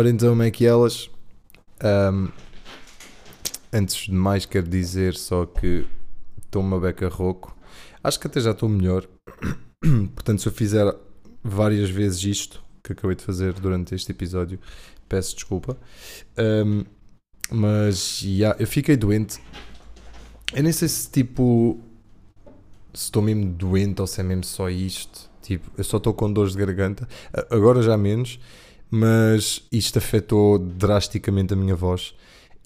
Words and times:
ora 0.00 0.08
então, 0.08 0.30
como 0.30 0.42
é 0.42 0.50
que 0.50 0.64
elas? 0.64 1.10
Ahm, 1.80 2.28
antes 3.70 4.06
de 4.06 4.12
mais, 4.12 4.46
quero 4.46 4.66
dizer 4.66 5.14
só 5.14 5.44
que 5.44 5.86
estou 6.42 6.62
uma 6.62 6.80
beca 6.80 7.08
rouco. 7.08 7.54
Acho 8.02 8.18
que 8.18 8.26
até 8.26 8.40
já 8.40 8.52
estou 8.52 8.68
melhor. 8.68 9.06
Portanto, 10.14 10.40
se 10.40 10.48
eu 10.48 10.52
fizer 10.52 10.94
várias 11.44 11.90
vezes 11.90 12.24
isto 12.24 12.62
que 12.82 12.92
acabei 12.92 13.14
de 13.14 13.22
fazer 13.22 13.52
durante 13.54 13.94
este 13.94 14.10
episódio, 14.10 14.58
peço 15.06 15.34
desculpa. 15.34 15.76
Ahm, 16.36 16.84
mas 17.50 18.22
yeah, 18.22 18.58
eu 18.58 18.66
fiquei 18.66 18.96
doente. 18.96 19.38
Eu 20.54 20.62
nem 20.62 20.72
sei 20.72 20.88
se 20.88 21.10
tipo. 21.10 21.78
Se 22.94 23.04
estou 23.04 23.22
mesmo 23.22 23.52
doente 23.52 24.00
ou 24.00 24.06
se 24.06 24.20
é 24.20 24.24
mesmo 24.24 24.44
só 24.44 24.70
isto. 24.70 25.28
Tipo, 25.42 25.70
eu 25.76 25.84
só 25.84 25.98
estou 25.98 26.14
com 26.14 26.32
dores 26.32 26.52
de 26.54 26.58
garganta. 26.58 27.06
Agora 27.50 27.82
já 27.82 27.96
menos. 27.98 28.40
Mas 28.90 29.66
isto 29.70 29.98
afetou 29.98 30.58
drasticamente 30.58 31.54
a 31.54 31.56
minha 31.56 31.76
voz. 31.76 32.14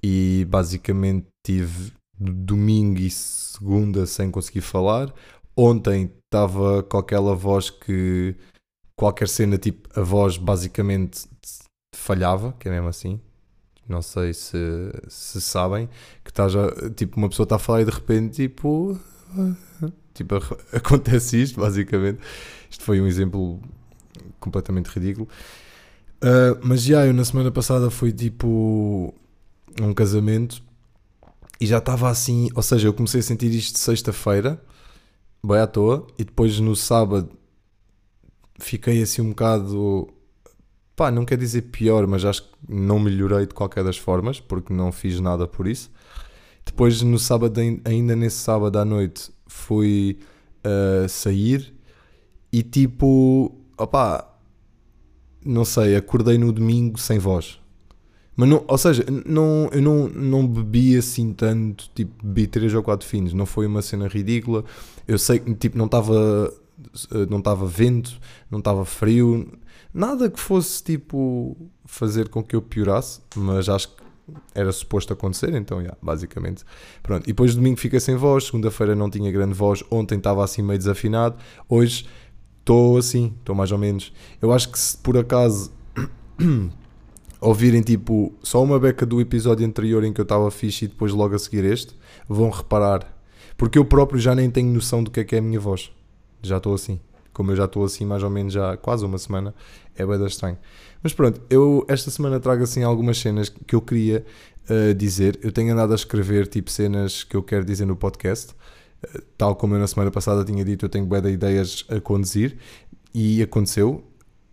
E 0.03 0.47
basicamente 0.49 1.27
tive 1.45 1.93
domingo 2.19 3.01
e 3.01 3.11
segunda 3.11 4.07
sem 4.07 4.31
conseguir 4.31 4.63
falar. 4.63 5.13
Ontem 5.57 6.11
estava 6.27 6.83
com 6.83 6.99
aquela 6.99 7.35
voz 7.35 7.71
que 7.71 8.35
qualquer 8.97 9.29
cena, 9.29 9.59
tipo, 9.59 9.89
a 9.99 10.03
voz 10.03 10.37
basicamente 10.37 11.27
falhava, 11.95 12.55
que 12.59 12.69
é 12.69 12.71
mesmo 12.73 12.89
assim. 12.89 13.21
Não 13.89 14.01
sei 14.01 14.33
se, 14.33 14.59
se 15.09 15.41
sabem 15.41 15.89
que 16.25 16.31
está 16.31 16.49
já, 16.49 16.69
tipo, 16.97 17.17
uma 17.19 17.29
pessoa 17.29 17.45
está 17.45 17.57
a 17.57 17.59
falar 17.59 17.83
e 17.83 17.85
de 17.85 17.91
repente, 17.91 18.37
tipo, 18.37 18.99
tipo, 20.15 20.37
acontece 20.73 21.43
isto, 21.43 21.61
basicamente. 21.61 22.21
Isto 22.71 22.85
foi 22.85 23.01
um 23.01 23.07
exemplo 23.07 23.61
completamente 24.41 24.87
ridículo. 24.89 25.29
Ah, 26.21 26.59
mas 26.63 26.83
já, 26.83 27.07
eu 27.07 27.13
na 27.13 27.25
semana 27.25 27.51
passada 27.51 27.91
fui 27.91 28.13
tipo 28.13 29.15
um 29.81 29.93
casamento 29.95 30.63
e 31.61 31.67
já 31.67 31.79
estava 31.79 32.09
assim, 32.11 32.49
ou 32.55 32.63
seja, 32.63 32.89
eu 32.89 32.95
comecei 32.95 33.21
a 33.21 33.23
sentir 33.23 33.51
isto 33.53 33.79
sexta-feira, 33.79 34.63
bem 35.45 35.59
à 35.59 35.67
toa, 35.67 36.07
e 36.19 36.25
depois 36.25 36.59
no 36.61 36.75
sábado 36.77 37.31
fiquei 38.59 39.03
assim 39.03 39.23
um 39.23 39.31
bocado 39.31 40.09
pá, 40.97 41.11
não 41.11 41.25
quer 41.25 41.39
dizer 41.39 41.63
pior, 41.63 42.07
mas 42.07 42.25
acho 42.25 42.43
que 42.45 42.51
não 42.69 42.99
melhorei 43.01 43.47
de 43.47 43.55
qualquer 43.55 43.85
das 43.85 43.99
formas, 43.99 44.41
porque 44.41 44.73
não 44.73 44.93
fiz 44.93 45.21
nada 45.21 45.47
por 45.47 45.67
isso. 45.67 45.91
Depois, 46.65 47.03
no 47.03 47.19
sábado, 47.19 47.59
ain- 47.61 47.81
ainda 47.85 48.17
nesse 48.17 48.39
sábado 48.39 48.79
à 48.79 48.85
noite, 48.85 49.31
fui 49.47 50.19
uh, 50.67 51.09
sair 51.09 51.75
e 52.53 52.63
tipo, 52.63 53.55
opá, 53.79 54.34
não 55.45 55.65
sei, 55.65 55.97
acordei 55.97 56.39
no 56.39 56.53
domingo 56.53 56.99
sem 56.99 57.19
voz. 57.19 57.59
Mas 58.37 58.49
não, 58.49 58.65
ou 58.67 58.79
seja, 58.79 59.05
não, 59.25 59.69
eu 59.73 59.81
não, 59.81 60.09
não 60.09 60.47
bebi 60.47 60.97
assim 60.97 61.33
tanto, 61.33 61.89
tipo, 61.95 62.13
bebi 62.27 62.47
3 62.47 62.75
ou 62.75 62.83
4 62.83 63.07
finos, 63.07 63.33
não 63.33 63.47
foi 63.47 63.67
uma 63.67 63.81
cena 63.81 64.09
ridícula. 64.09 64.65
Eu 65.07 65.19
sei 65.19 65.39
que 65.39 65.55
tipo, 65.55 65.79
não 65.79 65.87
estava 65.87 66.53
não 67.29 67.39
estava 67.39 67.67
vento, 67.67 68.19
não 68.51 68.59
estava 68.59 68.85
frio, 68.85 69.49
nada 69.93 70.29
que 70.29 70.41
fosse 70.41 70.83
tipo 70.83 71.57
fazer 71.85 72.29
com 72.29 72.43
que 72.43 72.57
eu 72.57 72.63
piorasse, 72.63 73.21
mas 73.37 73.69
acho 73.69 73.89
que 73.89 74.05
era 74.55 74.73
suposto 74.73 75.13
acontecer, 75.13 75.53
então, 75.55 75.81
yeah, 75.81 75.97
basicamente. 76.01 76.65
Pronto. 77.03 77.25
E 77.25 77.27
depois 77.29 77.55
domingo 77.55 77.79
fiquei 77.79 78.01
sem 78.01 78.17
voz, 78.17 78.45
segunda-feira 78.45 78.95
não 78.95 79.11
tinha 79.11 79.31
grande 79.31 79.53
voz, 79.53 79.85
ontem 79.91 80.17
estava 80.17 80.43
assim 80.43 80.63
meio 80.63 80.79
desafinado, 80.79 81.37
hoje 81.69 82.07
estou 82.65 82.97
assim, 82.97 83.35
estou 83.39 83.55
mais 83.55 83.71
ou 83.71 83.79
menos. 83.79 84.13
Eu 84.41 84.51
acho 84.51 84.71
que 84.71 84.79
se 84.79 84.97
por 84.97 85.17
acaso 85.19 85.71
ouvirem 87.41 87.83
tipo 87.83 88.33
só 88.43 88.63
uma 88.63 88.81
beca 88.81 89.05
do 89.05 89.21
episódio 89.21 89.67
anterior 89.67 90.03
em 90.03 90.13
que 90.13 90.21
eu 90.21 90.25
estava 90.25 90.51
fixe 90.51 90.87
e 90.87 90.89
depois 90.89 91.13
logo 91.13 91.35
a 91.35 91.39
seguir 91.39 91.65
este, 91.65 91.95
vão 92.27 92.49
reparar. 92.49 93.15
Porque 93.57 93.79
eu 93.79 93.85
próprio 93.85 94.19
já 94.19 94.35
nem 94.35 94.51
tenho 94.51 94.73
noção 94.73 95.05
do 95.05 95.11
que 95.11 95.21
é 95.21 95.25
que 95.25 95.37
é 95.37 95.39
a 95.39 95.43
minha 95.43 95.61
voz. 95.61 95.93
Já 96.43 96.57
estou 96.57 96.75
assim. 96.75 96.99
Como 97.33 97.53
eu 97.53 97.57
já 97.57 97.67
estou 97.67 97.85
assim 97.85 98.07
mais 98.07 98.23
ou 98.23 98.31
menos 98.31 98.53
já 98.53 98.77
quase 98.77 99.05
uma 99.05 99.19
semana, 99.19 99.55
é 99.95 100.07
bem 100.07 100.25
estranho. 100.25 100.57
Mas 101.03 101.13
pronto, 101.13 101.41
eu 101.51 101.85
esta 101.87 102.11
semana 102.11 102.41
trago 102.41 102.63
assim 102.63 102.83
algumas 102.83 103.19
cenas 103.19 103.49
que 103.49 103.75
eu 103.75 103.83
queria 103.83 104.25
uh, 104.71 104.95
dizer. 104.95 105.39
Eu 105.43 105.53
tenho 105.53 105.73
andado 105.73 105.93
a 105.93 105.97
escrever 105.97 106.47
tipo 106.47 106.71
cenas 106.71 107.25
que 107.25 107.37
eu 107.37 107.43
quero 107.43 107.65
dizer 107.65 107.85
no 107.85 107.95
podcast. 107.95 108.55
Tal 109.37 109.55
como 109.57 109.75
eu 109.75 109.79
na 109.79 109.87
semana 109.87 110.11
passada 110.11 110.45
tinha 110.45 110.65
dito, 110.65 110.85
eu 110.85 110.89
tenho 110.89 111.07
bué 111.07 111.21
de 111.21 111.31
ideias 111.31 111.85
a 111.89 112.01
conduzir. 112.01 112.57
E 113.15 113.43
aconteceu 113.43 114.05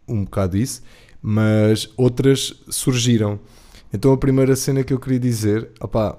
um 0.08 0.24
bocado 0.24 0.58
isso. 0.58 0.82
Mas 1.22 1.90
outras 1.98 2.54
surgiram. 2.70 3.40
Então 3.94 4.12
a 4.12 4.18
primeira 4.18 4.56
cena 4.56 4.84
que 4.84 4.94
eu 4.94 5.00
queria 5.00 5.20
dizer, 5.20 5.70
opá, 5.80 6.18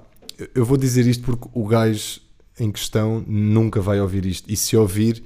eu 0.53 0.65
vou 0.65 0.77
dizer 0.77 1.05
isto 1.07 1.23
porque 1.23 1.47
o 1.53 1.65
gajo 1.65 2.21
em 2.59 2.71
questão 2.71 3.23
nunca 3.27 3.81
vai 3.81 3.99
ouvir 3.99 4.25
isto. 4.25 4.51
E 4.51 4.55
se 4.55 4.77
ouvir, 4.77 5.23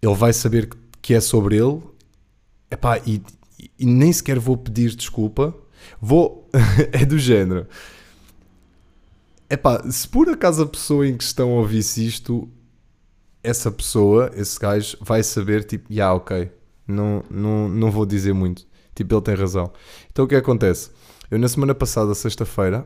ele 0.00 0.14
vai 0.14 0.32
saber 0.32 0.68
que 1.02 1.14
é 1.14 1.20
sobre 1.20 1.56
ele. 1.56 1.80
Epá, 2.70 2.98
e, 3.06 3.20
e 3.78 3.86
nem 3.86 4.12
sequer 4.12 4.38
vou 4.38 4.56
pedir 4.56 4.94
desculpa. 4.94 5.54
Vou. 6.00 6.48
é 6.92 7.04
do 7.04 7.18
género. 7.18 7.66
Epá, 9.54 9.88
se 9.88 10.08
por 10.08 10.28
acaso 10.28 10.64
a 10.64 10.66
pessoa 10.66 11.06
em 11.06 11.16
questão 11.16 11.52
ouvisse 11.52 12.04
isto, 12.04 12.48
essa 13.40 13.70
pessoa, 13.70 14.28
esse 14.34 14.58
gajo, 14.58 14.96
vai 15.00 15.22
saber, 15.22 15.62
tipo, 15.62 15.86
já, 15.94 16.06
yeah, 16.06 16.14
ok, 16.16 16.50
não, 16.88 17.22
não, 17.30 17.68
não 17.68 17.88
vou 17.88 18.04
dizer 18.04 18.32
muito. 18.32 18.66
Tipo, 18.96 19.14
ele 19.14 19.22
tem 19.22 19.34
razão. 19.36 19.70
Então 20.10 20.24
o 20.24 20.28
que 20.28 20.34
acontece? 20.34 20.90
Eu 21.30 21.38
na 21.38 21.46
semana 21.46 21.72
passada, 21.72 22.12
sexta-feira. 22.16 22.84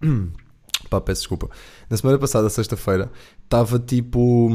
Pá, 0.88 0.98
peço 0.98 1.20
desculpa. 1.20 1.50
Na 1.90 1.96
semana 1.98 2.18
passada, 2.18 2.48
sexta-feira, 2.48 3.12
estava 3.44 3.78
tipo. 3.78 4.48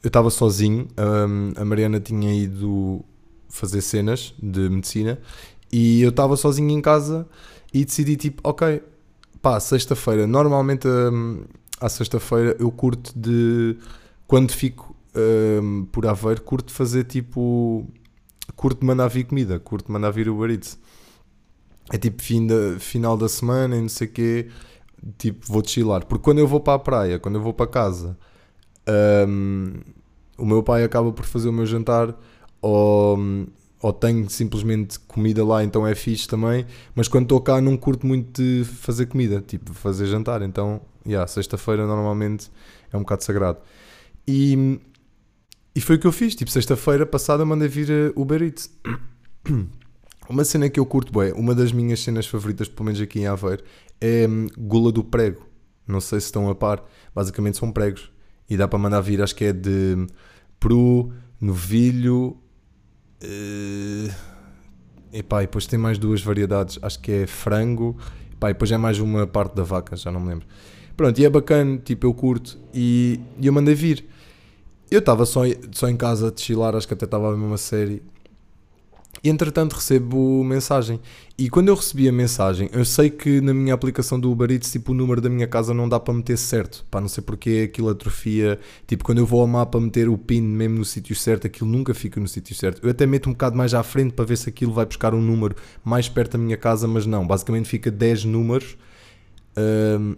Eu 0.00 0.06
estava 0.06 0.30
sozinho. 0.30 0.86
Um, 0.96 1.52
a 1.60 1.64
Mariana 1.64 1.98
tinha 1.98 2.32
ido 2.32 3.04
fazer 3.48 3.80
cenas 3.80 4.32
de 4.40 4.68
medicina 4.68 5.18
e 5.72 6.00
eu 6.00 6.10
estava 6.10 6.36
sozinho 6.36 6.70
em 6.70 6.80
casa 6.80 7.26
e 7.74 7.84
decidi 7.84 8.14
tipo, 8.14 8.40
ok, 8.48 8.80
pá, 9.42 9.58
sexta-feira. 9.60 10.26
Normalmente 10.26 10.86
um, 10.88 11.44
à 11.80 11.88
sexta-feira 11.88 12.56
eu 12.58 12.70
curto 12.70 13.12
de. 13.18 13.76
Quando 14.26 14.52
fico 14.52 14.94
um, 15.62 15.84
por 15.86 16.06
Aveiro, 16.06 16.42
curto 16.42 16.72
fazer 16.72 17.04
tipo. 17.04 17.86
Curto 18.56 18.84
mandar 18.84 19.08
vir 19.08 19.24
comida, 19.24 19.58
curto 19.58 19.92
mandar 19.92 20.10
vir 20.10 20.28
o 20.28 20.46
Eats. 20.46 20.78
É 21.90 21.98
tipo 21.98 22.22
fim 22.22 22.46
da, 22.46 22.78
final 22.78 23.16
da 23.16 23.28
semana 23.28 23.76
e 23.76 23.80
não 23.80 23.88
sei 23.88 24.06
o 24.08 24.10
quê 24.10 24.48
tipo, 25.16 25.46
vou 25.46 25.64
chilar. 25.64 26.04
Porque 26.06 26.22
quando 26.22 26.38
eu 26.38 26.48
vou 26.48 26.60
para 26.60 26.74
a 26.74 26.78
praia, 26.78 27.18
quando 27.18 27.36
eu 27.36 27.42
vou 27.42 27.52
para 27.52 27.66
casa, 27.66 28.16
um, 29.28 29.74
o 30.36 30.46
meu 30.46 30.62
pai 30.62 30.84
acaba 30.84 31.12
por 31.12 31.24
fazer 31.24 31.48
o 31.48 31.52
meu 31.52 31.66
jantar 31.66 32.14
ou, 32.60 33.16
ou 33.80 33.92
tenho 33.92 34.28
simplesmente 34.28 34.98
comida 35.00 35.44
lá, 35.44 35.62
então 35.62 35.86
é 35.86 35.94
fixe 35.94 36.26
também. 36.26 36.66
Mas 36.94 37.08
quando 37.08 37.24
estou 37.24 37.40
cá, 37.40 37.60
não 37.60 37.76
curto 37.76 38.06
muito 38.06 38.42
de 38.42 38.64
fazer 38.64 39.06
comida, 39.06 39.40
tipo, 39.40 39.72
fazer 39.72 40.06
jantar. 40.06 40.42
Então, 40.42 40.80
yeah, 41.06 41.26
sexta-feira 41.26 41.86
normalmente 41.86 42.50
é 42.92 42.96
um 42.96 43.00
bocado 43.00 43.24
sagrado. 43.24 43.58
E, 44.26 44.80
e 45.74 45.80
foi 45.80 45.96
o 45.96 45.98
que 45.98 46.06
eu 46.06 46.12
fiz. 46.12 46.34
Tipo, 46.34 46.50
sexta-feira 46.50 47.06
passada 47.06 47.44
mandei 47.44 47.68
vir 47.68 48.12
o 48.16 48.22
Uber 48.22 48.42
Eats. 48.42 48.70
Uma 50.28 50.44
cena 50.44 50.68
que 50.68 50.78
eu 50.78 50.84
curto 50.84 51.10
bem, 51.10 51.32
uma 51.32 51.54
das 51.54 51.72
minhas 51.72 52.00
cenas 52.00 52.26
favoritas, 52.26 52.68
pelo 52.68 52.84
menos 52.84 53.00
aqui 53.00 53.20
em 53.20 53.26
Aveiro, 53.26 53.64
é 53.98 54.26
gula 54.58 54.92
do 54.92 55.02
prego. 55.02 55.46
Não 55.86 56.02
sei 56.02 56.20
se 56.20 56.26
estão 56.26 56.50
a 56.50 56.54
par. 56.54 56.84
Basicamente 57.14 57.56
são 57.56 57.72
pregos. 57.72 58.12
E 58.50 58.54
dá 58.54 58.68
para 58.68 58.78
mandar 58.78 59.00
vir, 59.00 59.22
acho 59.22 59.34
que 59.34 59.46
é 59.46 59.54
de 59.54 60.06
peru, 60.60 61.14
novilho. 61.40 62.36
Uh, 63.22 64.14
epá, 65.12 65.42
e 65.42 65.46
depois 65.46 65.66
tem 65.66 65.78
mais 65.78 65.98
duas 65.98 66.22
variedades. 66.22 66.78
Acho 66.82 67.00
que 67.00 67.10
é 67.10 67.26
frango. 67.26 67.96
Epá, 68.32 68.50
e 68.50 68.52
depois 68.52 68.70
é 68.70 68.76
mais 68.76 68.98
uma 68.98 69.26
parte 69.26 69.54
da 69.54 69.62
vaca, 69.62 69.96
já 69.96 70.10
não 70.10 70.20
me 70.20 70.28
lembro. 70.28 70.46
Pronto, 70.96 71.18
e 71.18 71.24
é 71.24 71.30
bacana, 71.30 71.78
tipo, 71.78 72.06
eu 72.06 72.14
curto. 72.14 72.58
E, 72.74 73.20
e 73.40 73.46
eu 73.46 73.52
mandei 73.52 73.74
vir. 73.74 74.04
Eu 74.90 75.00
estava 75.00 75.26
só, 75.26 75.42
só 75.72 75.88
em 75.88 75.96
casa 75.96 76.30
de 76.30 76.40
chilar, 76.40 76.74
acho 76.74 76.88
que 76.88 76.94
até 76.94 77.04
estava 77.04 77.28
a 77.28 77.30
ver 77.32 77.36
uma 77.36 77.58
série. 77.58 78.02
Entretanto 79.22 79.74
recebo 79.74 80.42
mensagem. 80.44 81.00
E 81.36 81.48
quando 81.48 81.68
eu 81.68 81.74
recebi 81.74 82.08
a 82.08 82.12
mensagem, 82.12 82.68
eu 82.72 82.84
sei 82.84 83.10
que 83.10 83.40
na 83.40 83.54
minha 83.54 83.74
aplicação 83.74 84.18
do 84.18 84.30
Uber 84.30 84.50
Eats, 84.50 84.70
tipo, 84.72 84.92
o 84.92 84.94
número 84.94 85.20
da 85.20 85.28
minha 85.28 85.46
casa 85.46 85.72
não 85.72 85.88
dá 85.88 85.98
para 85.98 86.14
meter 86.14 86.36
certo. 86.36 86.84
Pá, 86.90 87.00
não 87.00 87.08
sei 87.08 87.22
porque 87.22 87.68
aquilo 87.70 87.88
atrofia. 87.88 88.58
Tipo, 88.86 89.04
quando 89.04 89.18
eu 89.18 89.26
vou 89.26 89.40
ao 89.40 89.46
mapa 89.46 89.80
meter 89.80 90.08
o 90.08 90.18
PIN 90.18 90.42
mesmo 90.42 90.78
no 90.78 90.84
sítio 90.84 91.14
certo, 91.14 91.46
aquilo 91.46 91.70
nunca 91.70 91.94
fica 91.94 92.20
no 92.20 92.28
sítio 92.28 92.54
certo. 92.54 92.84
Eu 92.84 92.90
até 92.90 93.06
meto 93.06 93.28
um 93.28 93.32
bocado 93.32 93.56
mais 93.56 93.74
à 93.74 93.82
frente 93.82 94.12
para 94.12 94.24
ver 94.24 94.36
se 94.36 94.48
aquilo 94.48 94.72
vai 94.72 94.86
buscar 94.86 95.14
um 95.14 95.20
número 95.20 95.54
mais 95.84 96.08
perto 96.08 96.32
da 96.32 96.38
minha 96.38 96.56
casa, 96.56 96.86
mas 96.88 97.06
não. 97.06 97.26
Basicamente 97.26 97.68
fica 97.68 97.90
10 97.90 98.24
números. 98.24 98.76
Hum, 99.56 100.16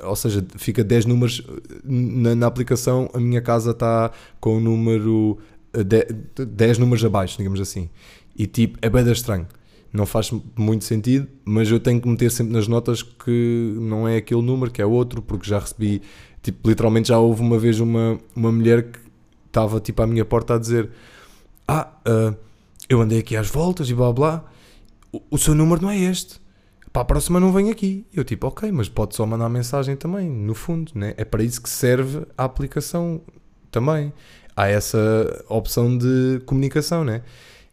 ou 0.00 0.16
seja, 0.16 0.44
fica 0.56 0.82
10 0.82 1.06
números 1.06 1.46
na, 1.84 2.34
na 2.34 2.46
aplicação. 2.46 3.08
A 3.14 3.20
minha 3.20 3.40
casa 3.40 3.70
está 3.70 4.10
com 4.40 4.56
o 4.56 4.60
número 4.60 5.38
10 5.74 6.78
números 6.78 7.04
abaixo, 7.04 7.38
digamos 7.38 7.60
assim. 7.60 7.88
E 8.36 8.46
tipo, 8.46 8.78
é 8.82 8.90
bem 8.90 9.10
estranho. 9.10 9.46
Não 9.92 10.06
faz 10.06 10.30
muito 10.56 10.84
sentido, 10.84 11.28
mas 11.44 11.70
eu 11.70 11.78
tenho 11.78 12.00
que 12.00 12.08
meter 12.08 12.30
sempre 12.30 12.52
nas 12.52 12.66
notas 12.66 13.02
que 13.02 13.74
não 13.78 14.08
é 14.08 14.16
aquele 14.16 14.40
número, 14.40 14.70
que 14.70 14.80
é 14.80 14.86
outro, 14.86 15.20
porque 15.20 15.48
já 15.48 15.58
recebi, 15.58 16.00
tipo, 16.42 16.66
literalmente 16.68 17.08
já 17.08 17.18
houve 17.18 17.42
uma 17.42 17.58
vez 17.58 17.78
uma, 17.78 18.18
uma 18.34 18.50
mulher 18.50 18.90
que 18.90 18.98
estava, 19.46 19.80
tipo, 19.80 20.02
à 20.02 20.06
minha 20.06 20.24
porta 20.24 20.54
a 20.54 20.58
dizer 20.58 20.90
Ah, 21.68 21.92
uh, 22.08 22.34
eu 22.88 23.02
andei 23.02 23.18
aqui 23.18 23.36
às 23.36 23.48
voltas 23.48 23.90
e 23.90 23.94
blá 23.94 24.10
blá, 24.12 24.44
o, 25.12 25.20
o 25.32 25.38
seu 25.38 25.54
número 25.54 25.82
não 25.82 25.90
é 25.90 25.98
este. 25.98 26.40
Para 26.90 27.02
a 27.02 27.04
próxima 27.06 27.40
não 27.40 27.52
venho 27.52 27.70
aqui. 27.70 28.06
Eu 28.12 28.24
tipo, 28.24 28.46
ok, 28.46 28.70
mas 28.72 28.88
pode 28.88 29.14
só 29.14 29.24
mandar 29.26 29.48
mensagem 29.48 29.96
também, 29.96 30.28
no 30.28 30.54
fundo, 30.54 30.92
né? 30.94 31.14
É 31.16 31.24
para 31.24 31.42
isso 31.42 31.60
que 31.60 31.68
serve 31.68 32.26
a 32.36 32.44
aplicação 32.44 33.20
também. 33.70 34.12
Há 34.56 34.68
essa 34.68 34.98
opção 35.48 35.96
de 35.96 36.40
comunicação, 36.44 37.04
né? 37.04 37.22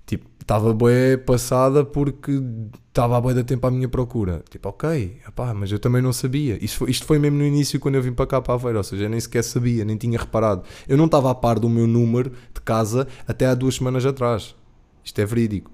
Tipo, 0.06 0.26
estava 0.42 0.74
bué 0.74 1.18
passada 1.18 1.86
porque 1.86 2.42
estava 2.88 3.18
a 3.18 3.22
bué 3.22 3.34
da 3.34 3.44
tempo 3.44 3.68
à 3.68 3.72
minha 3.72 3.88
procura. 3.88 4.44
Tipo, 4.50 4.70
ok, 4.70 5.20
epá, 5.28 5.54
mas 5.54 5.72
eu 5.72 5.78
também 5.78 6.02
não 6.02 6.12
sabia. 6.12 6.58
Isto 6.64 6.80
foi, 6.80 6.92
isto 6.92 7.06
foi 7.06 7.20
mesmo 7.20 7.38
no 7.38 7.46
início 7.46 7.80
quando 7.80 7.96
eu 7.96 8.02
vim 8.02 8.14
para 8.14 8.26
cá 8.26 8.42
para 8.42 8.54
Aveiro, 8.54 8.78
ou 8.78 8.84
seja, 8.84 9.06
eu 9.06 9.10
nem 9.10 9.20
sequer 9.20 9.44
sabia, 9.44 9.86
nem 9.86 9.98
tinha 9.98 10.18
reparado. 10.18 10.64
Eu 10.88 10.98
não 10.98 11.06
estava 11.06 11.30
a 11.30 11.36
par 11.36 11.60
do 11.60 11.70
meu 11.70 11.86
número 11.86 12.32
de 12.54 12.62
casa 12.62 13.08
até 13.28 13.46
há 13.46 13.54
duas 13.54 13.76
semanas 13.76 14.06
atrás. 14.06 14.56
Isto 15.04 15.20
é 15.22 15.26
verídico. 15.26 15.72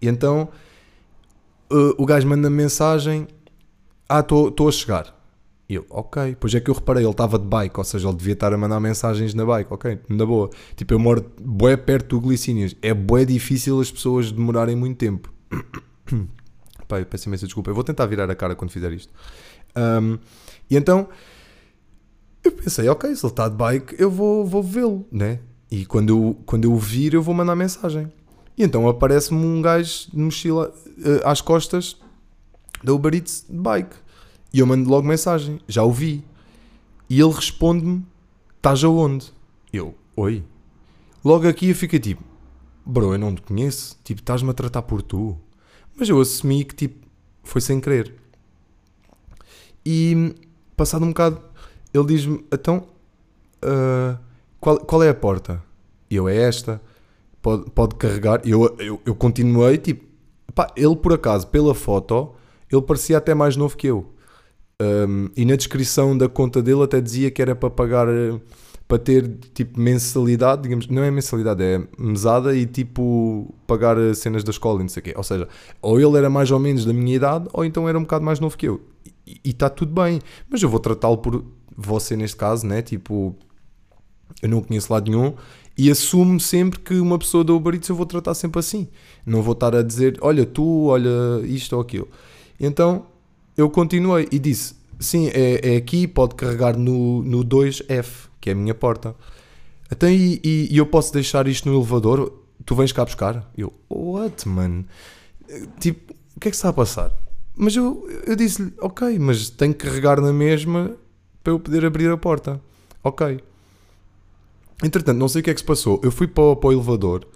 E 0.00 0.06
então 0.06 0.48
uh, 1.70 1.94
o 1.98 2.06
gajo 2.06 2.26
manda 2.28 2.48
mensagem: 2.48 3.26
Ah, 4.08 4.20
estou 4.20 4.68
a 4.68 4.72
chegar. 4.72 5.17
E 5.68 5.74
eu, 5.74 5.84
ok. 5.90 6.34
Pois 6.40 6.54
é 6.54 6.60
que 6.60 6.70
eu 6.70 6.74
reparei, 6.74 7.04
ele 7.04 7.10
estava 7.10 7.38
de 7.38 7.44
bike, 7.44 7.78
ou 7.78 7.84
seja, 7.84 8.08
ele 8.08 8.16
devia 8.16 8.32
estar 8.32 8.52
a 8.52 8.56
mandar 8.56 8.80
mensagens 8.80 9.34
na 9.34 9.44
bike, 9.44 9.72
ok, 9.72 9.98
na 10.08 10.24
boa. 10.24 10.48
Tipo, 10.74 10.94
eu 10.94 10.98
moro 10.98 11.30
bué 11.38 11.76
perto 11.76 12.16
do 12.16 12.26
Glicínias. 12.26 12.74
É 12.80 12.94
bué 12.94 13.24
difícil 13.26 13.78
as 13.78 13.90
pessoas 13.90 14.32
demorarem 14.32 14.74
muito 14.74 14.96
tempo. 14.96 15.30
Pai, 16.88 17.04
peço 17.04 17.28
imensa 17.28 17.44
desculpa. 17.44 17.70
Eu 17.70 17.74
vou 17.74 17.84
tentar 17.84 18.06
virar 18.06 18.30
a 18.30 18.34
cara 18.34 18.56
quando 18.56 18.70
fizer 18.70 18.90
isto. 18.92 19.12
Um, 19.76 20.18
e 20.70 20.76
então, 20.76 21.06
eu 22.42 22.52
pensei, 22.52 22.88
ok, 22.88 23.14
se 23.14 23.24
ele 23.24 23.32
está 23.32 23.46
de 23.46 23.56
bike, 23.56 23.94
eu 23.98 24.10
vou, 24.10 24.46
vou 24.46 24.62
vê-lo, 24.62 25.06
né? 25.12 25.40
E 25.70 25.84
quando 25.84 26.08
eu, 26.08 26.36
quando 26.46 26.64
eu 26.64 26.72
o 26.72 26.78
vir, 26.78 27.12
eu 27.12 27.22
vou 27.22 27.34
mandar 27.34 27.54
mensagem. 27.54 28.10
E 28.56 28.64
então 28.64 28.88
aparece-me 28.88 29.44
um 29.44 29.60
gajo 29.60 30.10
de 30.10 30.18
mochila 30.18 30.74
uh, 30.86 31.28
às 31.28 31.42
costas 31.42 31.96
da 32.82 32.92
Uber 32.92 33.14
Eats 33.14 33.44
de 33.48 33.58
bike. 33.58 34.07
E 34.52 34.60
eu 34.60 34.66
mando 34.66 34.88
logo 34.88 35.06
mensagem, 35.06 35.60
já 35.68 35.84
o 35.84 35.92
vi. 35.92 36.24
E 37.08 37.20
ele 37.20 37.32
responde-me: 37.32 38.04
Estás 38.56 38.82
aonde? 38.82 39.32
Eu, 39.72 39.94
oi. 40.16 40.44
Logo 41.24 41.46
aqui 41.46 41.68
eu 41.68 41.74
fico 41.74 41.98
tipo: 41.98 42.22
Bro, 42.84 43.14
eu 43.14 43.18
não 43.18 43.34
te 43.34 43.42
conheço. 43.42 43.98
Tipo, 44.02 44.20
estás-me 44.20 44.50
a 44.50 44.54
tratar 44.54 44.82
por 44.82 45.02
tu. 45.02 45.36
Mas 45.96 46.08
eu 46.08 46.20
assumi 46.20 46.64
que, 46.64 46.74
tipo, 46.74 47.06
foi 47.42 47.60
sem 47.60 47.80
querer. 47.80 48.14
E 49.84 50.34
passado 50.76 51.04
um 51.04 51.08
bocado, 51.08 51.40
ele 51.92 52.06
diz-me: 52.06 52.44
Então, 52.52 52.86
uh, 53.64 54.18
qual, 54.60 54.78
qual 54.80 55.02
é 55.02 55.08
a 55.08 55.14
porta? 55.14 55.62
Eu, 56.10 56.28
é 56.28 56.36
esta. 56.36 56.80
Pode, 57.42 57.70
pode 57.70 57.94
carregar. 57.96 58.40
E 58.44 58.50
eu, 58.50 58.76
eu, 58.78 59.00
eu 59.04 59.14
continuei, 59.14 59.78
tipo, 59.78 60.04
pá, 60.54 60.72
ele 60.76 60.96
por 60.96 61.12
acaso, 61.12 61.46
pela 61.46 61.74
foto, 61.74 62.34
ele 62.70 62.82
parecia 62.82 63.18
até 63.18 63.34
mais 63.34 63.56
novo 63.56 63.76
que 63.76 63.86
eu. 63.86 64.12
Um, 64.80 65.28
e 65.36 65.44
na 65.44 65.56
descrição 65.56 66.16
da 66.16 66.28
conta 66.28 66.62
dele 66.62 66.84
até 66.84 67.00
dizia 67.00 67.32
que 67.32 67.42
era 67.42 67.56
para 67.56 67.68
pagar, 67.68 68.06
para 68.86 68.98
ter 68.98 69.28
tipo 69.52 69.80
mensalidade, 69.80 70.62
digamos, 70.62 70.86
não 70.86 71.02
é 71.02 71.10
mensalidade, 71.10 71.62
é 71.64 71.82
mesada 71.98 72.54
e 72.54 72.64
tipo 72.64 73.52
pagar 73.66 73.96
cenas 74.14 74.44
da 74.44 74.50
escola 74.50 74.78
e 74.78 74.82
não 74.82 74.88
sei 74.88 75.00
o 75.00 75.04
quê. 75.04 75.14
Ou 75.16 75.24
seja, 75.24 75.48
ou 75.82 76.00
ele 76.00 76.16
era 76.16 76.30
mais 76.30 76.50
ou 76.52 76.60
menos 76.60 76.84
da 76.84 76.92
minha 76.92 77.16
idade, 77.16 77.48
ou 77.52 77.64
então 77.64 77.88
era 77.88 77.98
um 77.98 78.02
bocado 78.02 78.24
mais 78.24 78.38
novo 78.38 78.56
que 78.56 78.68
eu. 78.68 78.80
E 79.26 79.50
está 79.50 79.68
tudo 79.68 79.92
bem, 79.92 80.20
mas 80.48 80.62
eu 80.62 80.68
vou 80.68 80.78
tratá-lo 80.78 81.18
por 81.18 81.44
você 81.76 82.16
neste 82.16 82.36
caso, 82.36 82.64
né? 82.64 82.80
Tipo, 82.80 83.36
eu 84.40 84.48
não 84.48 84.62
conheço 84.62 84.92
lado 84.92 85.10
nenhum 85.10 85.34
e 85.76 85.90
assumo 85.90 86.38
sempre 86.40 86.78
que 86.80 86.94
uma 86.94 87.18
pessoa 87.18 87.44
da 87.44 87.52
Uber 87.52 87.74
Eats 87.74 87.88
eu 87.88 87.96
vou 87.96 88.06
tratar 88.06 88.34
sempre 88.34 88.60
assim. 88.60 88.88
Não 89.26 89.42
vou 89.42 89.52
estar 89.52 89.74
a 89.74 89.82
dizer, 89.82 90.18
olha 90.20 90.46
tu, 90.46 90.86
olha 90.86 91.40
isto 91.44 91.74
ou 91.74 91.82
aquilo. 91.82 92.08
Então 92.58 93.06
eu 93.58 93.68
continuei 93.68 94.28
e 94.30 94.38
disse: 94.38 94.76
Sim, 95.00 95.28
é, 95.34 95.74
é 95.74 95.76
aqui, 95.76 96.06
pode 96.06 96.36
carregar 96.36 96.78
no, 96.78 97.22
no 97.24 97.44
2F, 97.44 98.28
que 98.40 98.50
é 98.50 98.52
a 98.52 98.56
minha 98.56 98.74
porta. 98.74 99.14
Então, 99.90 100.08
e, 100.08 100.40
e, 100.44 100.68
e, 100.70 100.78
eu 100.78 100.86
posso 100.86 101.12
deixar 101.12 101.48
isto 101.48 101.68
no 101.68 101.76
elevador? 101.76 102.32
Tu 102.64 102.74
vens 102.74 102.92
cá 102.92 103.04
buscar? 103.04 103.50
Eu, 103.56 103.72
what, 103.90 104.48
man? 104.48 104.84
Tipo, 105.80 106.14
o 106.36 106.40
que 106.40 106.48
é 106.48 106.50
que 106.50 106.56
está 106.56 106.68
a 106.68 106.72
passar? 106.72 107.10
Mas 107.56 107.74
eu, 107.74 108.08
eu 108.26 108.36
disse-lhe, 108.36 108.72
ok, 108.80 109.18
mas 109.18 109.50
tenho 109.50 109.74
que 109.74 109.86
carregar 109.86 110.20
na 110.20 110.32
mesma 110.32 110.96
para 111.42 111.52
eu 111.52 111.58
poder 111.58 111.84
abrir 111.84 112.10
a 112.10 112.16
porta. 112.16 112.60
Ok. 113.02 113.40
Entretanto, 114.84 115.18
não 115.18 115.26
sei 115.26 115.40
o 115.40 115.44
que 115.44 115.50
é 115.50 115.54
que 115.54 115.60
se 115.60 115.66
passou. 115.66 116.00
Eu 116.04 116.12
fui 116.12 116.28
para, 116.28 116.54
para 116.54 116.68
o 116.68 116.72
elevador 116.72 117.26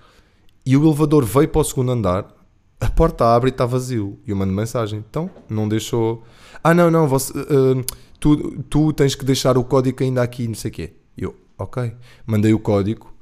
e 0.65 0.77
o 0.77 0.87
elevador 0.87 1.25
veio 1.25 1.49
para 1.49 1.61
o 1.61 1.65
segundo 1.65 1.91
andar 1.91 2.42
a 2.83 2.91
porta 2.91 3.25
abre 3.25 3.49
e 3.49 3.53
está 3.53 3.65
vazio. 3.65 4.19
E 4.27 4.31
eu 4.31 4.37
mando 4.37 4.53
mensagem. 4.53 5.05
Então, 5.09 5.31
não 5.49 5.69
deixou. 5.69 6.25
Ah, 6.65 6.75
não, 6.75 6.91
não, 6.91 7.07
você, 7.07 7.33
uh, 7.39 7.85
tu, 8.19 8.61
tu 8.69 8.93
tens 8.93 9.15
que 9.15 9.25
deixar 9.25 9.57
o 9.57 9.63
código 9.63 10.03
ainda 10.03 10.21
aqui, 10.21 10.49
não 10.49 10.55
sei 10.55 10.71
o 10.71 10.75
quê. 10.75 10.93
Eu, 11.17 11.35
ok. 11.57 11.93
Mandei 12.27 12.53
o 12.53 12.59
código 12.59 13.15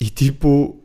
e 0.00 0.10
tipo. 0.10 0.82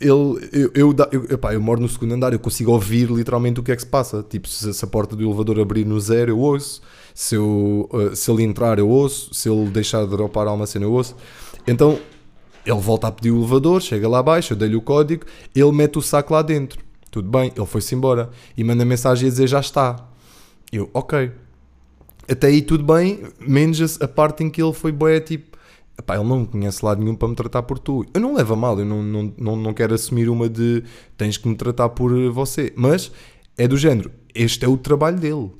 Ele, 0.00 0.10
eu, 0.52 0.70
eu, 0.74 0.94
eu, 1.10 1.24
epá, 1.24 1.52
eu 1.52 1.60
moro 1.60 1.80
no 1.80 1.88
segundo 1.88 2.14
andar, 2.14 2.32
eu 2.32 2.38
consigo 2.38 2.70
ouvir 2.70 3.10
literalmente 3.10 3.58
o 3.58 3.64
que 3.64 3.72
é 3.72 3.76
que 3.76 3.82
se 3.82 3.88
passa. 3.88 4.24
Tipo, 4.28 4.48
se, 4.48 4.72
se 4.72 4.84
a 4.84 4.88
porta 4.88 5.16
do 5.16 5.24
elevador 5.24 5.58
abrir 5.58 5.84
no 5.84 6.00
zero, 6.00 6.32
eu 6.32 6.38
ouço. 6.38 6.80
Se, 7.14 7.34
eu, 7.36 7.88
uh, 7.92 8.14
se 8.14 8.30
ele 8.30 8.42
entrar, 8.42 8.78
eu 8.78 8.88
ouço. 8.88 9.32
Se 9.34 9.48
ele 9.48 9.70
deixar 9.70 10.04
de 10.04 10.10
dropar 10.10 10.46
alguma 10.48 10.66
cena, 10.66 10.84
eu 10.84 10.92
ouço. 10.92 11.16
Então, 11.66 11.98
ele 12.64 12.80
volta 12.80 13.08
a 13.08 13.12
pedir 13.12 13.30
o 13.30 13.38
elevador, 13.38 13.80
chega 13.80 14.08
lá 14.08 14.18
abaixo, 14.18 14.52
eu 14.52 14.56
dei-lhe 14.56 14.76
o 14.76 14.82
código, 14.82 15.24
ele 15.54 15.72
mete 15.72 15.98
o 15.98 16.02
saco 16.02 16.32
lá 16.32 16.42
dentro. 16.42 16.87
Tudo 17.10 17.28
bem, 17.28 17.52
ele 17.56 17.66
foi-se 17.66 17.94
embora 17.94 18.30
e 18.56 18.62
manda 18.62 18.84
mensagem 18.84 19.26
a 19.26 19.30
dizer 19.30 19.46
já 19.46 19.60
está. 19.60 20.08
Eu, 20.72 20.90
ok. 20.92 21.30
Até 22.28 22.48
aí 22.48 22.60
tudo 22.60 22.84
bem, 22.84 23.22
menos 23.40 24.00
a 24.00 24.08
parte 24.08 24.44
em 24.44 24.50
que 24.50 24.62
ele 24.62 24.72
foi 24.74 24.92
boé 24.92 25.18
tipo, 25.18 25.56
pá, 26.04 26.16
ele 26.16 26.28
não 26.28 26.44
conhece 26.44 26.84
lado 26.84 27.00
nenhum 27.00 27.14
para 27.14 27.28
me 27.28 27.34
tratar 27.34 27.62
por 27.62 27.78
tu. 27.78 28.04
Eu 28.12 28.20
não 28.20 28.34
levo 28.34 28.52
a 28.52 28.56
mal, 28.56 28.78
eu 28.78 28.84
não, 28.84 29.02
não, 29.02 29.34
não, 29.38 29.56
não 29.56 29.74
quero 29.74 29.94
assumir 29.94 30.28
uma 30.28 30.48
de 30.48 30.84
tens 31.16 31.38
que 31.38 31.48
me 31.48 31.54
tratar 31.54 31.88
por 31.88 32.12
você, 32.30 32.72
mas 32.76 33.10
é 33.56 33.66
do 33.66 33.76
género, 33.76 34.10
este 34.34 34.64
é 34.64 34.68
o 34.68 34.76
trabalho 34.76 35.18
dele. 35.18 35.50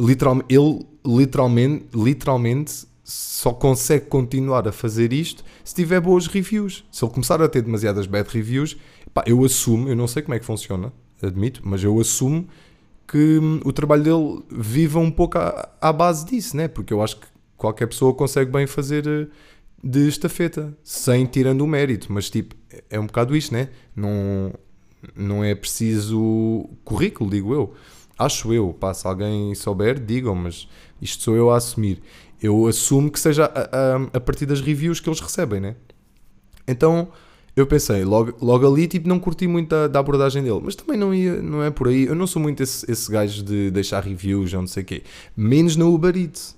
Literalmente, 0.00 0.54
ele 0.54 0.86
literalmente, 1.04 1.86
literalmente 1.94 2.88
só 3.04 3.52
consegue 3.52 4.04
continuar 4.06 4.68
a 4.68 4.72
fazer 4.72 5.12
isto 5.14 5.42
se 5.64 5.74
tiver 5.74 6.00
boas 6.00 6.26
reviews. 6.26 6.84
Se 6.92 7.04
ele 7.04 7.12
começar 7.12 7.40
a 7.40 7.48
ter 7.48 7.62
demasiadas 7.62 8.06
bad 8.06 8.28
reviews, 8.30 8.76
Pá, 9.12 9.24
eu 9.26 9.44
assumo, 9.44 9.88
eu 9.88 9.96
não 9.96 10.06
sei 10.06 10.22
como 10.22 10.34
é 10.34 10.38
que 10.38 10.44
funciona, 10.44 10.92
admito, 11.22 11.60
mas 11.64 11.82
eu 11.82 11.98
assumo 12.00 12.46
que 13.06 13.38
hum, 13.38 13.60
o 13.64 13.72
trabalho 13.72 14.04
dele 14.04 14.44
viva 14.50 14.98
um 14.98 15.10
pouco 15.10 15.38
à, 15.38 15.68
à, 15.80 15.92
base 15.92 16.26
disso, 16.26 16.56
né? 16.56 16.68
Porque 16.68 16.92
eu 16.92 17.02
acho 17.02 17.18
que 17.18 17.26
qualquer 17.56 17.86
pessoa 17.86 18.14
consegue 18.14 18.50
bem 18.52 18.66
fazer 18.66 19.06
eh, 19.06 19.26
de 19.82 20.06
estafeta, 20.08 20.76
sem 20.84 21.24
tirando 21.24 21.62
o 21.62 21.66
mérito, 21.66 22.12
mas 22.12 22.28
tipo, 22.28 22.54
é 22.90 23.00
um 23.00 23.06
bocado 23.06 23.34
isto, 23.34 23.52
né? 23.54 23.70
Não, 23.96 24.52
não 25.16 25.42
é 25.42 25.54
preciso 25.54 26.68
currículo, 26.84 27.30
digo 27.30 27.54
eu. 27.54 27.74
Acho 28.18 28.52
eu, 28.52 28.74
pá, 28.74 28.92
se 28.92 29.06
alguém 29.06 29.54
souber, 29.54 29.98
digam, 29.98 30.34
mas 30.34 30.68
isto 31.00 31.22
sou 31.22 31.36
eu 31.36 31.50
a 31.50 31.56
assumir. 31.56 32.02
Eu 32.42 32.66
assumo 32.66 33.10
que 33.10 33.18
seja 33.18 33.46
a, 33.46 33.94
a, 33.94 33.96
a 34.14 34.20
partir 34.20 34.44
das 34.44 34.60
reviews 34.60 35.00
que 35.00 35.08
eles 35.08 35.20
recebem, 35.20 35.60
né? 35.60 35.76
Então, 36.66 37.08
eu 37.60 37.66
pensei, 37.66 38.04
logo, 38.04 38.34
logo 38.40 38.66
ali, 38.66 38.86
tipo, 38.86 39.08
não 39.08 39.18
curti 39.18 39.46
muito 39.46 39.68
da, 39.68 39.88
da, 39.88 39.98
abordagem 40.00 40.42
dele, 40.42 40.60
mas 40.62 40.74
também 40.74 40.98
não, 40.98 41.14
ia, 41.14 41.40
não 41.40 41.62
é 41.62 41.70
por 41.70 41.88
aí. 41.88 42.04
Eu 42.04 42.14
não 42.14 42.26
sou 42.26 42.40
muito 42.40 42.62
esse, 42.62 42.90
esse 42.90 43.10
gajo 43.10 43.42
de 43.42 43.70
deixar 43.70 44.02
reviews 44.02 44.52
ou 44.52 44.60
não 44.60 44.66
sei 44.66 44.82
o 44.82 44.86
quê, 44.86 45.02
menos 45.36 45.76
na 45.76 45.84
Uber 45.84 46.16
Eats. 46.16 46.57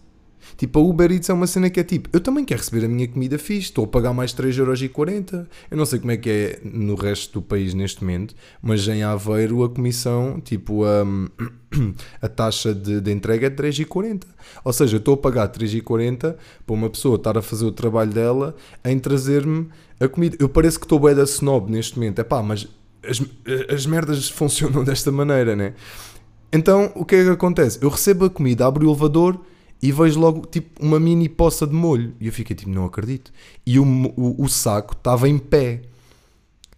Tipo, 0.56 0.78
a 0.78 0.82
Uber 0.82 1.10
Eats 1.12 1.28
é 1.28 1.32
uma 1.32 1.46
cena 1.46 1.70
que 1.70 1.80
é 1.80 1.84
tipo, 1.84 2.08
eu 2.12 2.20
também 2.20 2.44
quero 2.44 2.60
receber 2.60 2.84
a 2.84 2.88
minha 2.88 3.06
comida 3.06 3.38
fixe, 3.38 3.68
estou 3.68 3.84
a 3.84 3.88
pagar 3.88 4.12
mais 4.12 4.34
3,40€. 4.34 5.46
Eu 5.70 5.76
não 5.76 5.86
sei 5.86 5.98
como 5.98 6.12
é 6.12 6.16
que 6.16 6.30
é 6.30 6.60
no 6.64 6.94
resto 6.94 7.40
do 7.40 7.42
país 7.42 7.74
neste 7.74 8.02
momento, 8.02 8.34
mas 8.62 8.86
em 8.88 9.02
Aveiro 9.02 9.62
a 9.64 9.68
comissão, 9.68 10.40
tipo, 10.40 10.84
a, 10.84 11.04
a 12.20 12.28
taxa 12.28 12.74
de, 12.74 13.00
de 13.00 13.10
entrega 13.12 13.46
é 13.46 13.50
3,40€. 13.50 14.24
Ou 14.64 14.72
seja, 14.72 14.96
eu 14.96 14.98
estou 14.98 15.14
a 15.14 15.16
pagar 15.16 15.48
3,40€ 15.48 16.34
para 16.66 16.74
uma 16.74 16.90
pessoa 16.90 17.16
estar 17.16 17.36
a 17.36 17.42
fazer 17.42 17.64
o 17.64 17.72
trabalho 17.72 18.12
dela 18.12 18.54
em 18.84 18.98
trazer-me 18.98 19.68
a 19.98 20.08
comida. 20.08 20.36
Eu 20.40 20.48
pareço 20.48 20.78
que 20.78 20.86
estou 20.86 20.98
bem 20.98 21.14
da 21.14 21.24
snob 21.24 21.70
neste 21.70 21.98
momento, 21.98 22.18
é 22.20 22.24
pá, 22.24 22.42
mas 22.42 22.66
as, 23.02 23.22
as 23.72 23.86
merdas 23.86 24.28
funcionam 24.28 24.82
desta 24.84 25.10
maneira, 25.10 25.56
né? 25.56 25.74
Então, 26.52 26.90
o 26.96 27.04
que 27.04 27.14
é 27.14 27.24
que 27.24 27.30
acontece? 27.30 27.78
Eu 27.80 27.88
recebo 27.88 28.24
a 28.24 28.30
comida, 28.30 28.66
abro 28.66 28.86
o 28.86 28.90
elevador 28.90 29.40
e 29.82 29.90
vejo 29.92 30.20
logo 30.20 30.46
tipo 30.46 30.84
uma 30.84 31.00
mini 31.00 31.28
poça 31.28 31.66
de 31.66 31.72
molho. 31.72 32.14
E 32.20 32.26
eu 32.26 32.32
fiquei 32.32 32.54
tipo, 32.54 32.70
não 32.70 32.84
acredito. 32.84 33.32
E 33.64 33.78
o, 33.78 33.84
o, 33.84 34.44
o 34.44 34.48
saco 34.48 34.94
estava 34.94 35.28
em 35.28 35.38
pé. 35.38 35.82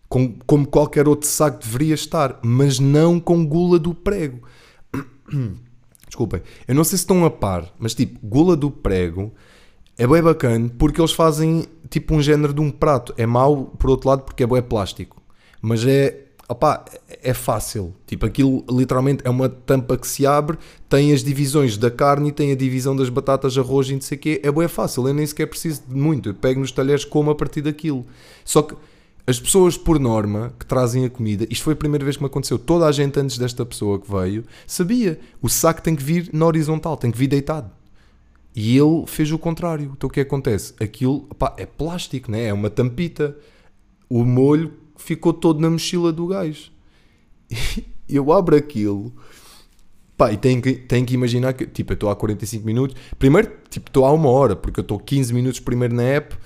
com, 0.08 0.34
como 0.46 0.66
qualquer 0.66 1.08
outro 1.08 1.28
saco 1.28 1.62
deveria 1.62 1.94
estar, 1.94 2.38
mas 2.42 2.78
não 2.78 3.18
com 3.18 3.44
gula 3.44 3.78
do 3.78 3.94
prego. 3.94 4.42
Desculpem, 6.06 6.42
eu 6.68 6.74
não 6.74 6.84
sei 6.84 6.98
se 6.98 7.04
estão 7.04 7.24
a 7.24 7.30
par, 7.30 7.72
mas 7.78 7.94
tipo, 7.94 8.18
gula 8.22 8.54
do 8.54 8.70
prego 8.70 9.32
é 9.96 10.06
bem 10.06 10.22
bacana 10.22 10.70
porque 10.78 11.00
eles 11.00 11.12
fazem 11.12 11.64
tipo 11.88 12.14
um 12.14 12.22
género 12.22 12.52
de 12.52 12.60
um 12.60 12.70
prato. 12.70 13.14
É 13.16 13.26
mau, 13.26 13.64
por 13.78 13.90
outro 13.90 14.08
lado, 14.08 14.22
porque 14.22 14.42
é 14.42 14.46
bem 14.46 14.62
plástico, 14.62 15.22
mas 15.60 15.84
é 15.86 16.26
opá, 16.52 16.84
é 17.22 17.34
fácil. 17.34 17.94
Tipo, 18.06 18.26
aquilo 18.26 18.64
literalmente 18.70 19.22
é 19.24 19.30
uma 19.30 19.48
tampa 19.48 19.96
que 19.96 20.06
se 20.06 20.26
abre, 20.26 20.58
tem 20.88 21.12
as 21.12 21.24
divisões 21.24 21.76
da 21.76 21.90
carne 21.90 22.28
e 22.28 22.32
tem 22.32 22.52
a 22.52 22.54
divisão 22.54 22.94
das 22.94 23.08
batatas, 23.08 23.56
arroz 23.58 23.88
e 23.88 23.94
não 23.94 24.00
sei 24.00 24.16
o 24.16 24.20
quê. 24.20 24.40
É 24.42 24.52
bem 24.52 24.68
fácil, 24.68 25.06
eu 25.08 25.14
nem 25.14 25.26
sequer 25.26 25.46
preciso 25.46 25.82
de 25.88 25.94
muito. 25.94 26.28
Eu 26.28 26.34
pego 26.34 26.60
nos 26.60 26.72
talheres 26.72 27.04
como 27.04 27.30
a 27.30 27.34
partir 27.34 27.62
daquilo. 27.62 28.06
Só 28.44 28.62
que 28.62 28.74
as 29.26 29.38
pessoas, 29.38 29.76
por 29.76 29.98
norma, 29.98 30.52
que 30.58 30.66
trazem 30.66 31.04
a 31.04 31.10
comida, 31.10 31.46
isto 31.48 31.62
foi 31.62 31.74
a 31.74 31.76
primeira 31.76 32.04
vez 32.04 32.16
que 32.16 32.22
me 32.22 32.26
aconteceu. 32.26 32.58
Toda 32.58 32.86
a 32.86 32.92
gente 32.92 33.18
antes 33.18 33.38
desta 33.38 33.64
pessoa 33.64 33.98
que 33.98 34.10
veio 34.10 34.44
sabia. 34.66 35.18
O 35.40 35.48
saco 35.48 35.80
tem 35.80 35.94
que 35.94 36.02
vir 36.02 36.28
na 36.32 36.46
horizontal, 36.46 36.96
tem 36.96 37.10
que 37.10 37.18
vir 37.18 37.28
deitado. 37.28 37.70
E 38.54 38.76
ele 38.76 39.04
fez 39.06 39.30
o 39.32 39.38
contrário. 39.38 39.92
Então 39.96 40.08
o 40.08 40.12
que 40.12 40.20
acontece? 40.20 40.74
Aquilo 40.78 41.26
é 41.56 41.64
plástico, 41.64 42.30
né? 42.30 42.46
é 42.46 42.52
uma 42.52 42.68
tampita. 42.68 43.36
O 44.08 44.24
molho 44.24 44.81
ficou 45.02 45.32
todo 45.32 45.60
na 45.60 45.70
mochila 45.70 46.12
do 46.12 46.26
gajo. 46.26 46.70
E 48.08 48.16
eu 48.16 48.32
abro 48.32 48.56
aquilo. 48.56 49.12
Pá, 50.16 50.32
e 50.32 50.36
tenho 50.36 50.60
que, 50.60 50.74
tenho 50.74 51.06
que 51.06 51.14
imaginar 51.14 51.52
que, 51.54 51.66
tipo, 51.66 51.92
eu 51.92 51.94
estou 51.94 52.10
há 52.10 52.16
45 52.16 52.66
minutos. 52.66 52.96
Primeiro, 53.18 53.50
tipo, 53.70 53.88
estou 53.88 54.04
há 54.04 54.12
uma 54.12 54.28
hora, 54.28 54.54
porque 54.54 54.80
eu 54.80 54.82
estou 54.82 54.98
15 54.98 55.32
minutos 55.32 55.60
primeiro 55.60 55.94
na 55.94 56.02
app 56.02 56.36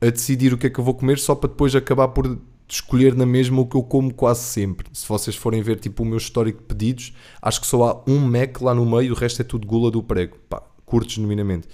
a 0.00 0.10
decidir 0.10 0.52
o 0.52 0.58
que 0.58 0.66
é 0.66 0.70
que 0.70 0.80
eu 0.80 0.84
vou 0.84 0.94
comer, 0.94 1.18
só 1.18 1.34
para 1.34 1.48
depois 1.48 1.76
acabar 1.76 2.08
por 2.08 2.38
escolher 2.68 3.14
na 3.14 3.26
mesma 3.26 3.60
o 3.60 3.66
que 3.66 3.76
eu 3.76 3.82
como 3.82 4.12
quase 4.12 4.42
sempre. 4.42 4.88
Se 4.92 5.06
vocês 5.06 5.36
forem 5.36 5.62
ver, 5.62 5.78
tipo, 5.78 6.02
o 6.02 6.06
meu 6.06 6.18
histórico 6.18 6.60
de 6.60 6.64
pedidos, 6.64 7.12
acho 7.40 7.60
que 7.60 7.66
só 7.66 7.84
há 7.84 8.10
um 8.10 8.18
Mac 8.18 8.60
lá 8.60 8.74
no 8.74 8.84
meio, 8.84 9.12
o 9.12 9.16
resto 9.16 9.42
é 9.42 9.44
tudo 9.44 9.66
gula 9.66 9.90
do 9.90 10.02
prego. 10.02 10.36
Pá, 10.48 10.62
curto 10.84 11.12
genuinamente. 11.12 11.68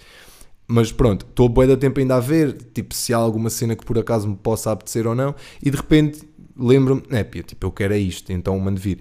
Mas 0.71 0.93
pronto, 0.93 1.25
estou 1.27 1.49
bué 1.49 1.67
da 1.67 1.79
tempo 1.79 1.99
ainda 1.99 2.17
a 2.17 2.21
ver, 2.21 2.53
tipo, 2.75 2.95
se 2.95 3.15
há 3.15 3.17
alguma 3.17 3.49
cena 3.49 3.75
que 3.75 3.87
por 3.87 3.99
acaso 3.99 4.29
me 4.29 4.37
possa 4.37 4.71
apetecer 4.71 5.07
ou 5.07 5.15
não, 5.15 5.35
e 5.63 5.71
de 5.71 5.77
repente 5.79 6.29
lembro-me, 6.59 7.03
é, 7.11 7.23
tipo, 7.25 7.67
eu 7.67 7.73
quero 7.73 7.95
é 7.95 7.99
isto, 7.99 8.33
então 8.33 8.59
mando 8.59 8.81
vir. 8.81 9.01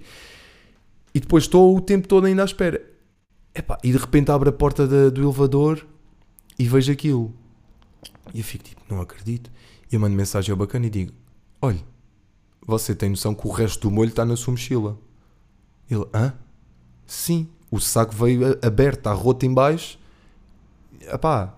E 1.12 1.20
depois 1.20 1.44
estou 1.44 1.76
o 1.76 1.80
tempo 1.80 2.06
todo 2.06 2.26
ainda 2.26 2.42
à 2.42 2.44
espera. 2.44 2.80
Epá, 3.54 3.76
e 3.82 3.90
de 3.90 3.98
repente 3.98 4.30
abre 4.30 4.48
a 4.48 4.52
porta 4.52 4.86
do 5.10 5.20
elevador 5.20 5.84
e 6.58 6.64
vejo 6.64 6.92
aquilo. 6.92 7.34
E 8.32 8.38
eu 8.38 8.44
fico 8.44 8.64
tipo, 8.64 8.80
não 8.88 9.00
acredito. 9.00 9.50
E 9.90 9.94
eu 9.94 10.00
mando 10.00 10.14
mensagem 10.14 10.52
ao 10.52 10.56
bacana 10.56 10.86
e 10.86 10.90
digo: 10.90 11.12
Olha, 11.60 11.80
você 12.64 12.94
tem 12.94 13.10
noção 13.10 13.34
que 13.34 13.46
o 13.46 13.50
resto 13.50 13.88
do 13.88 13.90
molho 13.90 14.10
está 14.10 14.24
na 14.24 14.36
sua 14.36 14.52
mochila? 14.52 14.98
Ele, 15.90 16.06
hã? 16.14 16.34
Sim, 17.06 17.48
o 17.70 17.80
saco 17.80 18.14
veio 18.14 18.58
aberto, 18.62 18.98
está 18.98 19.12
roto 19.12 19.44
em 19.44 19.52
baixo. 19.52 19.98
Epá. 21.00 21.57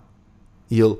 E 0.71 0.79
ele, 0.79 0.97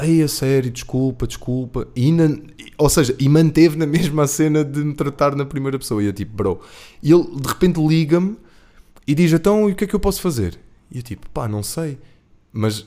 Ei, 0.00 0.22
a 0.22 0.28
sério, 0.28 0.70
desculpa, 0.70 1.26
desculpa. 1.26 1.88
E 1.94 2.04
ainda, 2.04 2.40
ou 2.78 2.88
seja, 2.88 3.16
e 3.18 3.28
manteve 3.28 3.76
na 3.76 3.84
mesma 3.86 4.26
cena 4.28 4.64
de 4.64 4.84
me 4.84 4.94
tratar 4.94 5.34
na 5.34 5.44
primeira 5.44 5.78
pessoa. 5.78 6.02
E 6.02 6.06
eu 6.06 6.12
tipo, 6.12 6.36
bro. 6.36 6.60
E 7.02 7.12
ele 7.12 7.24
de 7.24 7.48
repente 7.48 7.84
liga-me 7.84 8.36
e 9.06 9.14
diz: 9.14 9.32
Então, 9.32 9.68
e 9.68 9.72
o 9.72 9.74
que 9.74 9.84
é 9.84 9.86
que 9.86 9.94
eu 9.94 10.00
posso 10.00 10.20
fazer? 10.20 10.58
E 10.90 10.98
eu 10.98 11.02
tipo, 11.02 11.28
pá, 11.30 11.48
não 11.48 11.64
sei. 11.64 11.98
Mas, 12.52 12.86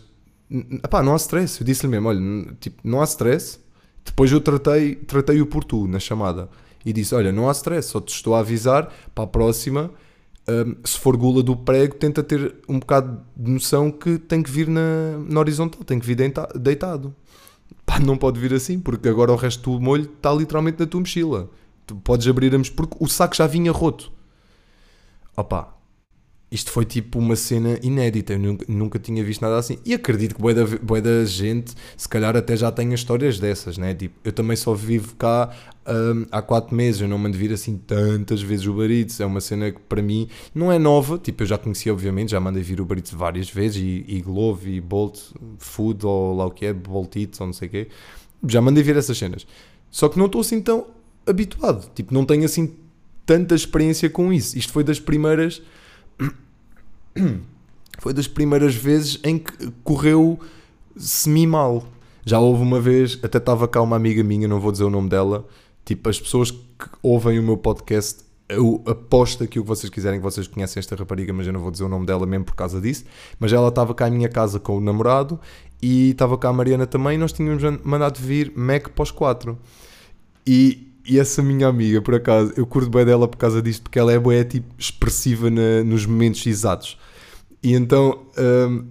pá, 0.89 1.03
não 1.03 1.13
há 1.13 1.17
stress. 1.17 1.59
Eu 1.59 1.65
disse-lhe 1.65 1.91
mesmo: 1.91 2.07
Olha, 2.07 2.21
tipo, 2.61 2.79
não 2.81 3.01
há 3.01 3.03
stress. 3.03 3.59
Depois 4.05 4.31
eu 4.31 4.39
tratei, 4.39 4.95
tratei-o 4.95 5.45
por 5.45 5.65
tu 5.65 5.87
na 5.87 5.99
chamada. 5.99 6.49
E 6.85 6.93
disse: 6.93 7.13
Olha, 7.13 7.33
não 7.33 7.49
há 7.49 7.51
stress, 7.51 7.89
só 7.89 7.99
te 7.99 8.13
estou 8.13 8.35
a 8.35 8.39
avisar 8.39 8.91
para 9.13 9.25
a 9.25 9.27
próxima 9.27 9.91
um, 10.47 10.75
se 10.83 10.97
for 10.97 11.15
gula 11.15 11.43
do 11.43 11.55
prego, 11.55 11.95
tenta 11.95 12.23
ter 12.23 12.55
um 12.67 12.79
bocado 12.79 13.21
de 13.35 13.51
noção 13.51 13.91
que 13.91 14.17
tem 14.17 14.41
que 14.41 14.49
vir 14.49 14.67
na, 14.67 15.17
na 15.29 15.39
horizontal, 15.39 15.83
tem 15.83 15.99
que 15.99 16.05
vir 16.05 16.17
deitado. 16.55 17.15
Pá, 17.85 17.99
não 17.99 18.17
pode 18.17 18.39
vir 18.39 18.53
assim, 18.53 18.79
porque 18.79 19.07
agora 19.07 19.31
o 19.31 19.35
resto 19.35 19.71
do 19.71 19.79
molho 19.79 20.03
está 20.03 20.31
literalmente 20.33 20.79
na 20.79 20.85
tua 20.85 20.99
mochila. 20.99 21.49
Tu 21.85 21.95
podes 21.95 22.27
abrir 22.27 22.53
a 22.55 22.59
porque 22.75 22.95
o 22.99 23.07
saco 23.07 23.35
já 23.35 23.47
vinha 23.47 23.71
roto. 23.71 24.11
Opa, 25.35 25.75
isto 26.51 26.69
foi 26.69 26.83
tipo 26.83 27.17
uma 27.17 27.37
cena 27.37 27.79
inédita, 27.81 28.33
eu 28.33 28.39
nunca, 28.39 28.65
nunca 28.67 28.99
tinha 28.99 29.23
visto 29.23 29.41
nada 29.41 29.57
assim. 29.57 29.77
E 29.85 29.93
acredito 29.93 30.35
que 30.35 30.41
boa 30.41 30.53
da, 30.53 30.65
boa 30.65 31.01
da 31.01 31.23
gente, 31.23 31.73
se 31.95 32.09
calhar 32.09 32.35
até 32.35 32.57
já 32.57 32.69
tenha 32.69 32.93
histórias 32.93 33.39
dessas, 33.39 33.77
né? 33.77 33.93
Tipo, 33.95 34.15
eu 34.25 34.33
também 34.33 34.57
só 34.57 34.73
vivo 34.73 35.15
cá 35.15 35.49
um, 35.87 36.25
há 36.29 36.41
4 36.41 36.75
meses, 36.75 36.99
eu 36.99 37.07
não 37.07 37.17
mando 37.17 37.37
vir 37.37 37.53
assim 37.53 37.77
tantas 37.77 38.41
vezes 38.41 38.67
o 38.67 38.83
Eats, 38.83 39.21
é 39.21 39.25
uma 39.25 39.39
cena 39.39 39.71
que 39.71 39.79
para 39.79 40.01
mim 40.01 40.27
não 40.53 40.69
é 40.69 40.77
nova, 40.77 41.17
tipo, 41.17 41.43
eu 41.43 41.47
já 41.47 41.57
conhecia 41.57 41.93
obviamente, 41.93 42.31
já 42.31 42.39
mandei 42.41 42.61
vir 42.61 42.81
o 42.81 42.87
Eats 42.93 43.13
várias 43.13 43.49
vezes, 43.49 43.77
e, 43.81 44.03
e 44.05 44.21
Glove, 44.21 44.71
e 44.71 44.81
Bolt 44.81 45.19
Food, 45.57 46.05
ou 46.05 46.35
lá 46.35 46.45
o 46.47 46.51
que 46.51 46.65
é, 46.65 46.73
Bolt 46.73 47.15
Eats, 47.15 47.39
ou 47.39 47.47
não 47.47 47.53
sei 47.53 47.69
o 47.69 47.71
quê, 47.71 47.87
já 48.45 48.59
mandei 48.59 48.83
vir 48.83 48.97
essas 48.97 49.17
cenas. 49.17 49.47
Só 49.89 50.09
que 50.09 50.19
não 50.19 50.25
estou 50.25 50.41
assim 50.41 50.59
tão 50.59 50.87
habituado, 51.25 51.89
tipo, 51.95 52.13
não 52.13 52.25
tenho 52.25 52.43
assim 52.43 52.73
tanta 53.25 53.55
experiência 53.55 54.09
com 54.09 54.33
isso. 54.33 54.57
Isto 54.57 54.73
foi 54.73 54.83
das 54.83 54.99
primeiras 54.99 55.61
foi 57.99 58.13
das 58.13 58.27
primeiras 58.27 58.75
vezes 58.75 59.19
em 59.23 59.37
que 59.37 59.71
correu 59.83 60.39
semi-mal. 60.95 61.83
Já 62.25 62.39
houve 62.39 62.61
uma 62.61 62.79
vez, 62.79 63.19
até 63.23 63.37
estava 63.37 63.67
cá 63.67 63.81
uma 63.81 63.95
amiga 63.95 64.23
minha, 64.23 64.47
não 64.47 64.59
vou 64.59 64.71
dizer 64.71 64.83
o 64.83 64.89
nome 64.89 65.09
dela, 65.09 65.45
tipo, 65.83 66.09
as 66.09 66.19
pessoas 66.19 66.51
que 66.51 66.89
ouvem 67.01 67.39
o 67.39 67.43
meu 67.43 67.57
podcast, 67.57 68.23
eu 68.47 68.83
aposto 68.85 69.47
que 69.47 69.59
o 69.59 69.63
que 69.63 69.67
vocês 69.67 69.89
quiserem, 69.89 70.19
que 70.19 70.23
vocês 70.23 70.47
conhecem 70.47 70.79
esta 70.79 70.95
rapariga, 70.95 71.33
mas 71.33 71.47
eu 71.47 71.53
não 71.53 71.59
vou 71.59 71.71
dizer 71.71 71.83
o 71.83 71.89
nome 71.89 72.05
dela 72.05 72.25
mesmo 72.25 72.45
por 72.45 72.55
causa 72.55 72.79
disso, 72.79 73.05
mas 73.39 73.53
ela 73.53 73.69
estava 73.69 73.93
cá 73.95 74.07
em 74.07 74.11
minha 74.11 74.29
casa 74.29 74.59
com 74.59 74.77
o 74.77 74.81
namorado 74.81 75.39
e 75.81 76.11
estava 76.11 76.37
cá 76.37 76.49
a 76.49 76.53
Mariana 76.53 76.85
também, 76.85 77.17
nós 77.17 77.31
tínhamos 77.31 77.63
mandado 77.83 78.19
vir 78.19 78.51
Mac 78.55 78.89
para 78.89 79.03
os 79.03 79.11
quatro. 79.11 79.57
E 80.45 80.90
e 81.05 81.19
essa 81.19 81.41
minha 81.41 81.67
amiga, 81.67 82.01
por 82.01 82.15
acaso, 82.15 82.53
eu 82.55 82.65
curto 82.65 82.89
bem 82.89 83.05
dela 83.05 83.27
por 83.27 83.37
causa 83.37 83.61
disto, 83.61 83.83
porque 83.83 83.97
ela 83.97 84.11
é 84.11 84.19
boa, 84.19 84.43
tipo, 84.43 84.67
expressiva 84.77 85.49
na, 85.49 85.83
nos 85.83 86.05
momentos 86.05 86.45
exatos. 86.45 86.97
E 87.63 87.73
então, 87.73 88.25
um, 88.37 88.85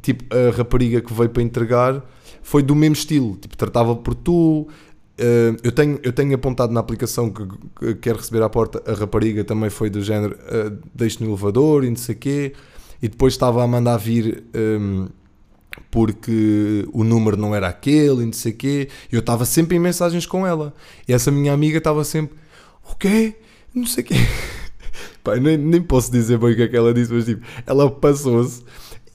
tipo, 0.00 0.24
a 0.34 0.50
rapariga 0.56 1.00
que 1.00 1.12
veio 1.12 1.30
para 1.30 1.42
entregar 1.42 2.04
foi 2.42 2.62
do 2.62 2.74
mesmo 2.74 2.94
estilo, 2.94 3.36
tipo, 3.36 3.56
tratava 3.56 3.94
por 3.94 4.14
tu. 4.14 4.68
Uh, 5.18 5.56
eu, 5.62 5.70
tenho, 5.70 6.00
eu 6.02 6.12
tenho 6.12 6.34
apontado 6.34 6.72
na 6.72 6.80
aplicação 6.80 7.30
que, 7.30 7.46
que 7.78 7.94
quero 7.96 8.18
receber 8.18 8.42
à 8.42 8.48
porta, 8.48 8.82
a 8.90 8.94
rapariga 8.94 9.44
também 9.44 9.70
foi 9.70 9.88
do 9.88 10.02
género, 10.02 10.34
uh, 10.34 10.76
deixe 10.94 11.22
no 11.22 11.30
elevador 11.30 11.84
e 11.84 11.90
não 11.90 11.96
sei 11.96 12.14
o 12.14 12.18
quê. 12.18 12.52
E 13.00 13.08
depois 13.08 13.34
estava 13.34 13.62
a 13.62 13.66
mandar 13.66 13.96
vir. 13.96 14.44
Um, 14.54 15.08
porque 15.90 16.88
o 16.92 17.04
número 17.04 17.36
não 17.36 17.54
era 17.54 17.68
aquele 17.68 18.22
e 18.22 18.26
não 18.26 18.32
sei 18.32 18.52
o 18.52 18.56
quê. 18.56 18.88
Eu 19.10 19.20
estava 19.20 19.44
sempre 19.44 19.76
em 19.76 19.80
mensagens 19.80 20.26
com 20.26 20.46
ela. 20.46 20.74
E 21.08 21.12
essa 21.12 21.30
minha 21.30 21.52
amiga 21.52 21.78
estava 21.78 22.04
sempre, 22.04 22.36
o 22.90 22.96
quê? 22.96 23.34
Não 23.74 23.86
sei 23.86 24.04
o 24.04 24.06
quê. 24.06 24.14
Pá, 25.22 25.36
nem, 25.36 25.56
nem 25.56 25.82
posso 25.82 26.10
dizer 26.10 26.38
bem 26.38 26.52
o 26.52 26.56
que 26.56 26.62
é 26.62 26.68
que 26.68 26.76
ela 26.76 26.92
disse, 26.92 27.12
mas 27.12 27.24
tipo, 27.24 27.46
ela 27.66 27.90
passou-se. 27.90 28.62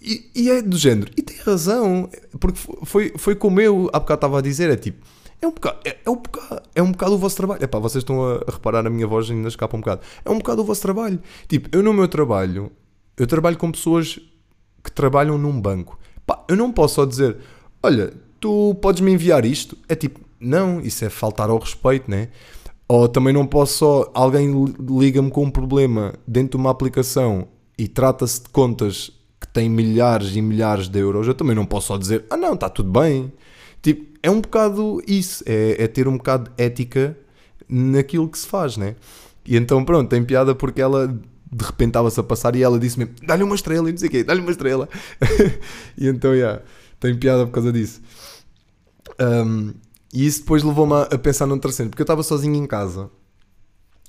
E, 0.01 0.29
e, 0.33 0.49
é 0.49 0.61
do 0.61 0.77
género. 0.77 1.11
E 1.17 1.21
tem 1.21 1.37
razão, 1.37 2.09
porque 2.39 2.59
foi, 2.83 3.13
foi 3.17 3.35
como 3.35 3.59
eu 3.59 3.89
há 3.91 3.99
bocado 3.99 4.17
estava 4.17 4.39
a 4.39 4.41
dizer: 4.41 4.69
é 4.69 4.77
tipo, 4.77 5.05
é 5.41 5.47
um 5.47 5.51
bocado, 5.51 5.77
é, 5.83 5.97
é, 6.05 6.09
um 6.09 6.15
bocado, 6.15 6.61
é 6.75 6.81
um 6.81 6.91
bocado 6.91 7.13
o 7.13 7.17
vosso 7.17 7.35
trabalho. 7.35 7.63
Epá, 7.63 7.77
vocês 7.79 8.03
estão 8.03 8.23
a 8.23 8.39
reparar 8.49 8.87
a 8.87 8.89
minha 8.89 9.05
voz 9.05 9.29
ainda 9.29 9.47
escapa 9.47 9.75
um 9.75 9.81
bocado. 9.81 10.01
É 10.23 10.29
um 10.29 10.37
bocado 10.37 10.61
o 10.61 10.65
vosso 10.65 10.81
trabalho. 10.81 11.19
Tipo, 11.47 11.69
eu 11.75 11.83
no 11.83 11.93
meu 11.93 12.07
trabalho, 12.07 12.71
eu 13.17 13.27
trabalho 13.27 13.57
com 13.57 13.71
pessoas 13.71 14.19
que 14.83 14.91
trabalham 14.91 15.37
num 15.37 15.59
banco. 15.59 15.99
Pá, 16.27 16.43
eu 16.47 16.55
não 16.55 16.71
posso 16.71 16.95
só 16.95 17.05
dizer, 17.05 17.37
olha, 17.81 18.13
tu 18.39 18.75
podes 18.81 19.01
me 19.01 19.11
enviar 19.11 19.45
isto. 19.45 19.75
É 19.89 19.95
tipo, 19.95 20.19
não, 20.39 20.79
isso 20.81 21.03
é 21.03 21.09
faltar 21.09 21.49
ao 21.49 21.57
respeito, 21.57 22.11
né? 22.11 22.27
Ou 22.87 23.07
também 23.07 23.33
não 23.33 23.47
posso 23.47 23.77
só, 23.79 24.11
alguém 24.13 24.53
liga-me 24.79 25.31
com 25.31 25.45
um 25.45 25.49
problema 25.49 26.13
dentro 26.27 26.51
de 26.51 26.57
uma 26.57 26.69
aplicação 26.69 27.47
e 27.77 27.87
trata-se 27.87 28.43
de 28.43 28.49
contas 28.49 29.11
que 29.39 29.47
têm 29.47 29.69
milhares 29.69 30.35
e 30.35 30.41
milhares 30.41 30.87
de 30.87 30.99
euros, 30.99 31.27
eu 31.27 31.33
também 31.33 31.55
não 31.55 31.65
posso 31.65 31.87
só 31.87 31.97
dizer, 31.97 32.25
ah 32.29 32.37
não, 32.37 32.53
está 32.53 32.69
tudo 32.69 32.91
bem. 32.91 33.31
Tipo, 33.81 34.17
é 34.23 34.31
um 34.31 34.41
bocado 34.41 35.01
isso, 35.07 35.43
é, 35.45 35.83
é 35.83 35.87
ter 35.87 36.07
um 36.07 36.17
bocado 36.17 36.49
de 36.49 36.63
ética 36.63 37.17
naquilo 37.69 38.27
que 38.29 38.37
se 38.37 38.47
faz, 38.47 38.77
né? 38.77 38.95
E 39.45 39.55
então 39.55 39.83
pronto, 39.83 40.09
tem 40.09 40.23
piada 40.23 40.55
porque 40.55 40.81
ela 40.81 41.13
de 41.51 41.65
repente 41.65 41.89
estava-se 41.89 42.19
a 42.19 42.23
passar 42.23 42.55
e 42.55 42.63
ela 42.63 42.79
disse-me: 42.79 43.05
dá-lhe 43.23 43.43
uma 43.43 43.55
estrela 43.55 43.89
e 43.89 43.91
não 43.91 43.97
sei 43.97 44.07
o 44.07 44.11
quê, 44.11 44.23
dá-lhe 44.23 44.41
uma 44.41 44.51
estrela. 44.51 44.89
e 45.97 46.07
então, 46.07 46.33
yeah, 46.33 46.61
tem 46.99 47.15
piada 47.17 47.45
por 47.45 47.51
causa 47.51 47.71
disso. 47.71 48.01
Um, 49.19 49.73
e 50.13 50.25
isso 50.25 50.41
depois 50.41 50.63
levou-me 50.63 50.93
a, 50.93 51.01
a, 51.03 51.17
pensar 51.17 51.45
num 51.45 51.57
terceiro, 51.57 51.89
porque 51.89 52.01
eu 52.01 52.05
estava 52.05 52.23
sozinho 52.23 52.55
em 52.55 52.65
casa, 52.65 53.09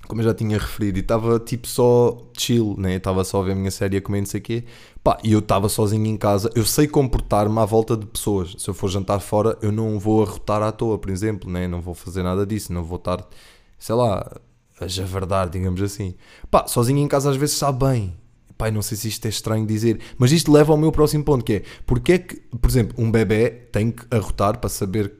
como 0.07 0.21
eu 0.21 0.25
já 0.25 0.35
tinha 0.35 0.59
referido, 0.59 0.99
e 0.99 1.01
estava 1.01 1.39
tipo 1.39 1.67
só 1.67 2.19
chill, 2.37 2.75
né? 2.79 2.97
Estava 2.97 3.25
só 3.25 3.41
a 3.41 3.45
ver 3.45 3.53
a 3.53 3.55
minha 3.55 3.71
série 3.71 3.97
a 3.97 4.03
comer 4.03 4.21
não 4.21 4.27
sei 4.27 4.41
o 4.41 4.43
quê. 4.43 4.65
Pá, 5.03 5.19
e 5.23 5.33
eu 5.33 5.39
estava 5.39 5.69
sozinho 5.69 6.07
em 6.07 6.17
casa, 6.17 6.51
eu 6.55 6.65
sei 6.65 6.87
comportar-me 6.89 7.59
à 7.59 7.65
volta 7.65 7.97
de 7.97 8.07
pessoas. 8.07 8.55
Se 8.59 8.69
eu 8.69 8.75
for 8.75 8.89
jantar 8.91 9.21
fora, 9.21 9.57
eu 9.63 9.73
não 9.73 9.99
vou 9.99 10.23
arrotar 10.23 10.63
à 10.63 10.73
toa, 10.73 10.99
por 10.99 11.11
exemplo, 11.11 11.51
né? 11.51 11.69
Não 11.69 11.81
vou 11.81 11.95
fazer 11.95 12.23
nada 12.23 12.47
disso, 12.47 12.73
não 12.73 12.85
vou 12.85 12.97
estar 12.97 13.27
sei 13.79 13.95
lá, 13.95 14.29
a 14.81 14.87
javardar, 14.87 15.49
digamos 15.49 15.83
assim. 15.83 16.15
Pá, 16.51 16.67
sozinho 16.67 16.99
em 16.99 17.09
casa 17.09 17.31
às 17.31 17.37
vezes 17.37 17.57
sabe 17.57 17.85
bem. 17.85 18.17
Pai, 18.57 18.71
não 18.71 18.83
sei 18.83 18.97
se 18.97 19.09
isto 19.09 19.25
é 19.27 19.29
estranho 19.29 19.65
dizer, 19.65 20.01
mas 20.19 20.33
isto 20.33 20.51
leva 20.51 20.73
ao 20.73 20.77
meu 20.77 20.91
próximo 20.91 21.23
ponto, 21.23 21.45
que 21.45 21.53
é, 21.55 21.63
porque 21.87 22.13
é 22.13 22.19
que, 22.19 22.37
por 22.37 22.69
exemplo, 22.69 22.95
um 22.99 23.09
bebê 23.09 23.51
tem 23.51 23.93
que 23.93 24.05
arrotar 24.11 24.59
para 24.59 24.69
saber, 24.69 25.13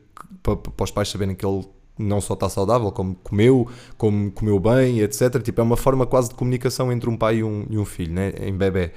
para, 0.43 0.57
para 0.57 0.85
os 0.85 0.91
pais 0.91 1.09
saberem 1.09 1.37
que 1.37 1.47
ele 1.47 1.65
não 1.99 2.21
só 2.21 2.35
está 2.35 2.49
saudável, 2.49 2.91
como 2.93 3.15
comeu, 3.15 3.69
como 3.97 4.31
comeu 4.33 4.59
bem, 4.59 5.01
etc. 5.01 5.41
Tipo, 5.43 5.61
é 5.61 5.65
uma 5.65 5.77
forma 5.77 6.07
quase 6.07 6.31
de 6.31 6.35
comunicação 6.35 6.93
entre 6.93 7.09
um 7.09 7.17
pai 7.17 7.39
e 7.39 7.45
um, 7.45 7.67
e 7.69 7.79
um 7.79 7.85
filho, 7.85 8.13
né? 8.13 8.33
em 8.41 8.57
bebê. 8.57 8.93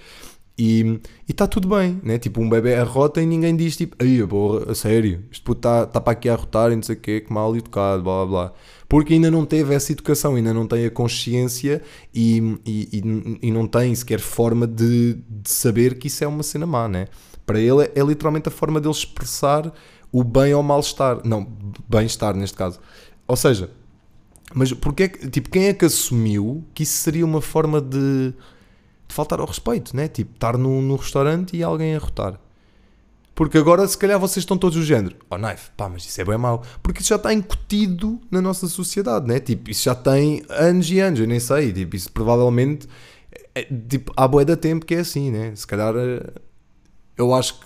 E 0.57 0.99
está 1.27 1.47
tudo 1.47 1.67
bem, 1.67 1.99
né? 2.03 2.19
Tipo, 2.19 2.39
um 2.39 2.47
bebê 2.47 2.75
arrota 2.75 3.19
e 3.19 3.25
ninguém 3.25 3.55
diz 3.55 3.75
tipo, 3.75 3.95
aí, 3.99 4.25
porra, 4.27 4.71
a 4.71 4.75
sério, 4.75 5.23
este 5.31 5.41
puto 5.43 5.59
está 5.59 5.87
tá 5.87 5.99
para 5.99 6.13
aqui 6.13 6.29
a 6.29 6.33
arrotar 6.33 6.71
e 6.71 6.75
não 6.75 6.83
sei 6.83 6.95
o 6.95 6.99
quê, 6.99 7.21
que 7.21 7.33
mal 7.33 7.55
educado, 7.55 8.03
blá 8.03 8.25
blá 8.25 8.25
blá. 8.25 8.53
Porque 8.91 9.13
ainda 9.13 9.31
não 9.31 9.45
teve 9.45 9.73
essa 9.73 9.93
educação, 9.93 10.35
ainda 10.35 10.53
não 10.53 10.67
tem 10.67 10.85
a 10.85 10.91
consciência 10.91 11.81
e, 12.13 12.59
e, 12.65 12.89
e, 12.91 13.47
e 13.47 13.49
não 13.49 13.65
tem 13.65 13.95
sequer 13.95 14.19
forma 14.19 14.67
de, 14.67 15.13
de, 15.13 15.49
saber 15.49 15.97
que 15.97 16.07
isso 16.07 16.25
é 16.25 16.27
uma 16.27 16.43
cena 16.43 16.65
má, 16.65 16.89
né? 16.89 17.07
Para 17.45 17.57
ele 17.57 17.83
é, 17.83 17.91
é 17.95 18.03
literalmente 18.03 18.49
a 18.49 18.51
forma 18.51 18.81
dele 18.81 18.93
expressar 18.93 19.71
o 20.11 20.25
bem 20.25 20.53
ou 20.53 20.61
mal-estar. 20.61 21.21
Não, 21.23 21.47
bem-estar 21.87 22.35
neste 22.35 22.57
caso. 22.57 22.81
Ou 23.25 23.37
seja, 23.37 23.71
mas 24.53 24.73
porque 24.73 25.03
é 25.03 25.07
tipo, 25.07 25.49
quem 25.49 25.67
é 25.67 25.73
que 25.73 25.85
assumiu 25.85 26.61
que 26.73 26.83
isso 26.83 26.97
seria 26.97 27.23
uma 27.23 27.39
forma 27.39 27.79
de 27.79 28.33
de 29.07 29.15
faltar 29.15 29.39
ao 29.39 29.47
respeito, 29.47 29.95
né? 29.95 30.09
Tipo, 30.09 30.33
estar 30.33 30.57
no, 30.57 30.81
no 30.81 30.97
restaurante 30.97 31.55
e 31.55 31.63
alguém 31.63 31.95
a 31.95 31.97
rotar. 31.97 32.37
Porque 33.41 33.57
agora, 33.57 33.87
se 33.87 33.97
calhar, 33.97 34.19
vocês 34.19 34.43
estão 34.43 34.55
todos 34.55 34.77
do 34.77 34.85
género. 34.85 35.15
Oh, 35.27 35.35
knife, 35.35 35.71
pá, 35.75 35.89
mas 35.89 36.05
isso 36.05 36.21
é 36.21 36.23
bem 36.23 36.37
mau. 36.37 36.61
Porque 36.83 37.01
isso 37.01 37.09
já 37.09 37.15
está 37.15 37.33
incutido 37.33 38.21
na 38.29 38.39
nossa 38.39 38.67
sociedade, 38.67 39.27
né? 39.27 39.39
Tipo, 39.39 39.71
isso 39.71 39.81
já 39.85 39.95
tem 39.95 40.43
anos 40.47 40.91
e 40.91 40.99
anos, 40.99 41.19
eu 41.19 41.25
nem 41.25 41.39
sei. 41.39 41.73
Tipo, 41.73 41.95
isso 41.95 42.11
provavelmente. 42.11 42.87
É, 43.55 43.63
tipo, 43.63 44.13
há 44.15 44.27
boa 44.27 44.45
da 44.45 44.55
tempo 44.55 44.85
que 44.85 44.93
é 44.93 44.99
assim, 44.99 45.31
né? 45.31 45.55
Se 45.55 45.65
calhar. 45.65 45.95
Eh, 45.95 46.33
eu 47.17 47.33
acho 47.33 47.59
que 47.59 47.65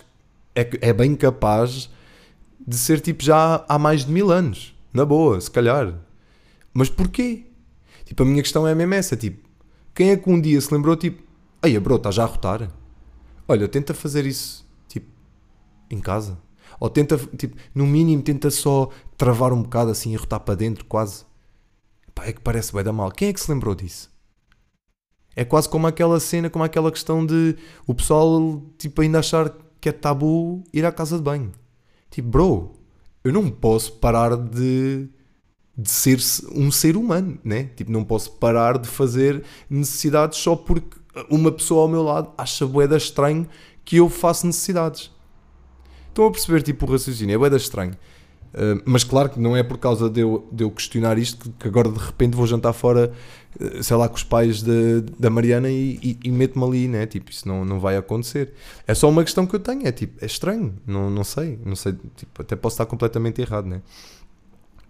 é, 0.54 0.88
é 0.88 0.92
bem 0.94 1.14
capaz 1.14 1.90
de 2.66 2.76
ser 2.78 2.98
tipo 2.98 3.22
já 3.22 3.62
há 3.68 3.78
mais 3.78 4.06
de 4.06 4.10
mil 4.10 4.30
anos. 4.30 4.74
Na 4.94 5.04
boa, 5.04 5.38
se 5.38 5.50
calhar. 5.50 5.92
Mas 6.72 6.88
porquê? 6.88 7.44
Tipo, 8.06 8.22
a 8.22 8.26
minha 8.26 8.42
questão 8.42 8.66
é 8.66 8.74
mesmo 8.74 8.94
essa. 8.94 9.14
Tipo, 9.14 9.46
quem 9.94 10.08
é 10.08 10.16
que 10.16 10.30
um 10.30 10.40
dia 10.40 10.58
se 10.58 10.72
lembrou, 10.72 10.96
tipo, 10.96 11.22
Aí, 11.62 11.78
bro, 11.78 11.96
estás 11.96 12.14
já 12.14 12.22
a 12.22 12.26
rotar? 12.26 12.70
Olha, 13.48 13.68
tenta 13.68 13.92
fazer 13.94 14.24
isso, 14.26 14.65
em 15.90 16.00
casa. 16.00 16.38
Ou 16.78 16.90
tenta, 16.90 17.16
tipo, 17.36 17.56
no 17.74 17.86
mínimo, 17.86 18.22
tenta 18.22 18.50
só 18.50 18.90
travar 19.16 19.52
um 19.52 19.62
bocado 19.62 19.90
assim 19.90 20.12
e 20.12 20.16
rotar 20.16 20.40
para 20.40 20.54
dentro, 20.54 20.84
quase. 20.84 21.24
Pá, 22.14 22.26
é 22.26 22.32
que 22.32 22.40
parece 22.40 22.72
bem 22.72 22.84
da 22.84 22.92
mal. 22.92 23.10
Quem 23.10 23.28
é 23.28 23.32
que 23.32 23.40
se 23.40 23.50
lembrou 23.50 23.74
disso? 23.74 24.10
É 25.34 25.44
quase 25.44 25.68
como 25.68 25.86
aquela 25.86 26.18
cena, 26.18 26.48
como 26.48 26.64
aquela 26.64 26.90
questão 26.90 27.24
de 27.24 27.56
o 27.86 27.94
pessoal, 27.94 28.62
tipo, 28.78 29.02
ainda 29.02 29.18
achar 29.18 29.54
que 29.80 29.88
é 29.88 29.92
tabu 29.92 30.64
ir 30.72 30.84
à 30.84 30.92
casa 30.92 31.16
de 31.16 31.22
banho. 31.22 31.52
Tipo, 32.10 32.28
bro, 32.28 32.72
eu 33.22 33.32
não 33.32 33.50
posso 33.50 33.92
parar 33.92 34.36
de, 34.36 35.08
de 35.76 35.90
ser 35.90 36.18
um 36.54 36.70
ser 36.70 36.96
humano, 36.96 37.38
né? 37.44 37.64
Tipo, 37.76 37.92
não 37.92 38.02
posso 38.04 38.32
parar 38.32 38.78
de 38.78 38.88
fazer 38.88 39.44
necessidades 39.68 40.38
só 40.38 40.56
porque 40.56 40.96
uma 41.30 41.52
pessoa 41.52 41.82
ao 41.82 41.88
meu 41.88 42.02
lado 42.02 42.32
acha 42.36 42.66
boeda 42.66 42.96
estranho 42.96 43.46
que 43.84 43.96
eu 43.96 44.08
faço 44.08 44.46
necessidades. 44.46 45.10
Estão 46.16 46.26
a 46.28 46.30
perceber 46.30 46.62
tipo 46.62 46.86
o 46.86 46.90
raciocínio, 46.90 47.34
é 47.34 47.38
boeda 47.38 47.58
estranho. 47.58 47.92
Uh, 48.54 48.80
mas 48.86 49.04
claro 49.04 49.28
que 49.28 49.38
não 49.38 49.54
é 49.54 49.62
por 49.62 49.76
causa 49.76 50.08
de 50.08 50.20
eu, 50.20 50.48
de 50.50 50.64
eu 50.64 50.70
questionar 50.70 51.18
isto 51.18 51.52
que 51.58 51.68
agora 51.68 51.90
de 51.90 51.98
repente 51.98 52.34
vou 52.34 52.46
jantar 52.46 52.72
fora, 52.72 53.12
uh, 53.60 53.82
sei 53.82 53.94
lá, 53.98 54.08
com 54.08 54.14
os 54.14 54.22
pais 54.22 54.62
de, 54.62 55.02
da 55.18 55.28
Mariana 55.28 55.68
e, 55.68 56.00
e, 56.02 56.18
e 56.24 56.30
meto-me 56.30 56.64
ali, 56.64 56.88
né? 56.88 57.04
Tipo, 57.04 57.30
isso 57.30 57.46
não, 57.46 57.66
não 57.66 57.78
vai 57.78 57.98
acontecer. 57.98 58.54
É 58.86 58.94
só 58.94 59.10
uma 59.10 59.22
questão 59.22 59.46
que 59.46 59.54
eu 59.54 59.60
tenho, 59.60 59.86
é 59.86 59.92
tipo, 59.92 60.24
é 60.24 60.26
estranho, 60.26 60.74
não, 60.86 61.10
não 61.10 61.22
sei, 61.22 61.58
não 61.62 61.76
sei, 61.76 61.92
tipo, 62.16 62.40
até 62.40 62.56
posso 62.56 62.74
estar 62.74 62.86
completamente 62.86 63.42
errado, 63.42 63.66
né? 63.66 63.82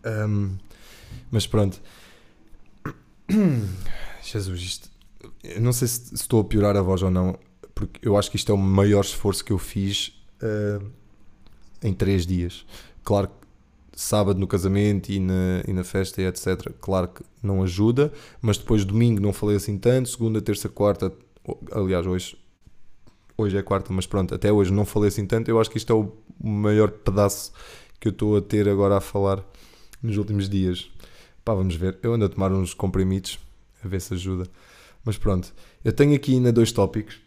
Um, 0.06 0.52
mas 1.28 1.44
pronto. 1.44 1.80
Jesus, 4.22 4.60
isto 4.60 4.90
eu 5.42 5.60
não 5.60 5.72
sei 5.72 5.88
se, 5.88 6.14
estou 6.14 6.40
a 6.40 6.44
piorar 6.44 6.76
a 6.76 6.82
voz 6.82 7.02
ou 7.02 7.10
não, 7.10 7.36
porque 7.74 8.06
eu 8.06 8.16
acho 8.16 8.30
que 8.30 8.36
isto 8.36 8.50
é 8.52 8.54
o 8.54 8.58
maior 8.58 9.00
esforço 9.00 9.44
que 9.44 9.52
eu 9.52 9.58
fiz 9.58 10.12
uh, 10.40 10.86
em 11.82 11.92
três 11.92 12.26
dias. 12.26 12.64
Claro 13.02 13.28
que 13.28 13.46
sábado 13.96 14.38
no 14.38 14.46
casamento 14.46 15.10
e 15.10 15.18
na, 15.18 15.62
e 15.66 15.72
na 15.72 15.82
festa 15.82 16.20
e 16.20 16.26
etc. 16.26 16.70
Claro 16.80 17.08
que 17.08 17.22
não 17.42 17.62
ajuda, 17.62 18.12
mas 18.42 18.58
depois 18.58 18.84
domingo 18.84 19.20
não 19.20 19.32
falei 19.32 19.56
assim 19.56 19.78
tanto, 19.78 20.08
segunda, 20.10 20.40
terça, 20.42 20.68
quarta, 20.68 21.12
aliás, 21.72 22.06
hoje, 22.06 22.36
hoje 23.36 23.56
é 23.56 23.62
quarta, 23.62 23.92
mas 23.92 24.06
pronto, 24.06 24.34
até 24.34 24.52
hoje 24.52 24.72
não 24.72 24.84
falei 24.84 25.08
assim 25.08 25.26
tanto. 25.26 25.50
Eu 25.50 25.58
acho 25.60 25.70
que 25.70 25.78
isto 25.78 25.92
é 25.92 25.96
o 25.96 26.12
maior 26.42 26.90
pedaço 26.90 27.52
que 27.98 28.08
eu 28.08 28.12
estou 28.12 28.36
a 28.36 28.42
ter 28.42 28.68
agora 28.68 28.98
a 28.98 29.00
falar 29.00 29.42
nos 30.02 30.18
últimos 30.18 30.48
dias. 30.48 30.90
Pá, 31.44 31.54
vamos 31.54 31.74
ver. 31.76 31.98
Eu 32.02 32.14
ando 32.14 32.24
a 32.24 32.28
tomar 32.28 32.52
uns 32.52 32.74
comprimidos, 32.74 33.38
a 33.82 33.88
ver 33.88 34.00
se 34.00 34.12
ajuda. 34.14 34.48
Mas 35.04 35.16
pronto, 35.16 35.54
eu 35.84 35.92
tenho 35.92 36.14
aqui 36.14 36.34
ainda 36.34 36.52
dois 36.52 36.72
tópicos. 36.72 37.20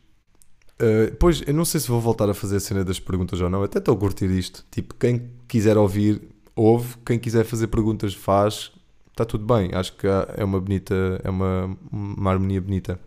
Uh, 0.81 1.13
pois, 1.19 1.43
eu 1.45 1.53
não 1.53 1.65
sei 1.65 1.81
se 1.81 1.89
vou 1.89 1.99
voltar 1.99 2.29
a 2.29 2.33
fazer 2.33 2.55
a 2.55 2.59
cena 2.59 2.85
das 2.85 2.99
perguntas 2.99 3.41
ou 3.41 3.49
não. 3.49 3.63
Até 3.63 3.79
estou 3.79 3.95
a 3.95 3.97
curtir 3.97 4.29
isto. 4.31 4.65
Tipo, 4.71 4.95
quem 4.95 5.29
quiser 5.47 5.77
ouvir, 5.77 6.21
ouve. 6.55 6.95
Quem 7.05 7.19
quiser 7.19 7.43
fazer 7.43 7.67
perguntas, 7.67 8.13
faz. 8.13 8.71
Está 9.11 9.25
tudo 9.25 9.45
bem. 9.45 9.71
Acho 9.73 9.93
que 9.97 10.07
é 10.07 10.43
uma 10.43 10.61
bonita, 10.61 10.95
é 11.23 11.29
uma, 11.29 11.77
uma 11.91 12.31
harmonia 12.31 12.61
bonita. 12.61 12.97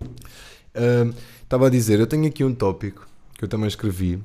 Uh, 0.00 1.12
estava 1.42 1.66
a 1.66 1.70
dizer, 1.70 1.98
eu 1.98 2.06
tenho 2.06 2.26
aqui 2.26 2.44
um 2.44 2.54
tópico 2.54 3.08
que 3.34 3.44
eu 3.44 3.48
também 3.48 3.66
escrevi. 3.66 4.22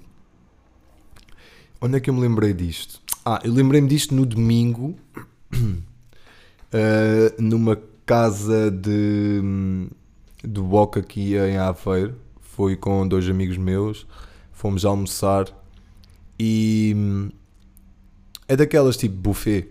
Onde 1.79 1.97
é 1.97 1.99
que 1.99 2.09
eu 2.09 2.13
me 2.13 2.21
lembrei 2.21 2.53
disto? 2.53 3.01
Ah, 3.25 3.39
eu 3.43 3.51
lembrei-me 3.51 3.87
disto 3.87 4.13
no 4.13 4.25
domingo, 4.25 4.95
uh, 5.55 5.81
numa 7.41 7.81
casa 8.05 8.69
de, 8.69 9.41
de 10.43 10.61
Boca 10.61 10.99
aqui 10.99 11.35
em 11.35 11.57
Aveiro. 11.57 12.15
Fui 12.61 12.75
com 12.75 13.07
dois 13.07 13.27
amigos 13.27 13.57
meus, 13.57 14.05
fomos 14.51 14.85
almoçar 14.85 15.47
e 16.39 16.95
é 18.47 18.55
daquelas 18.55 18.95
tipo 18.95 19.15
buffet. 19.15 19.67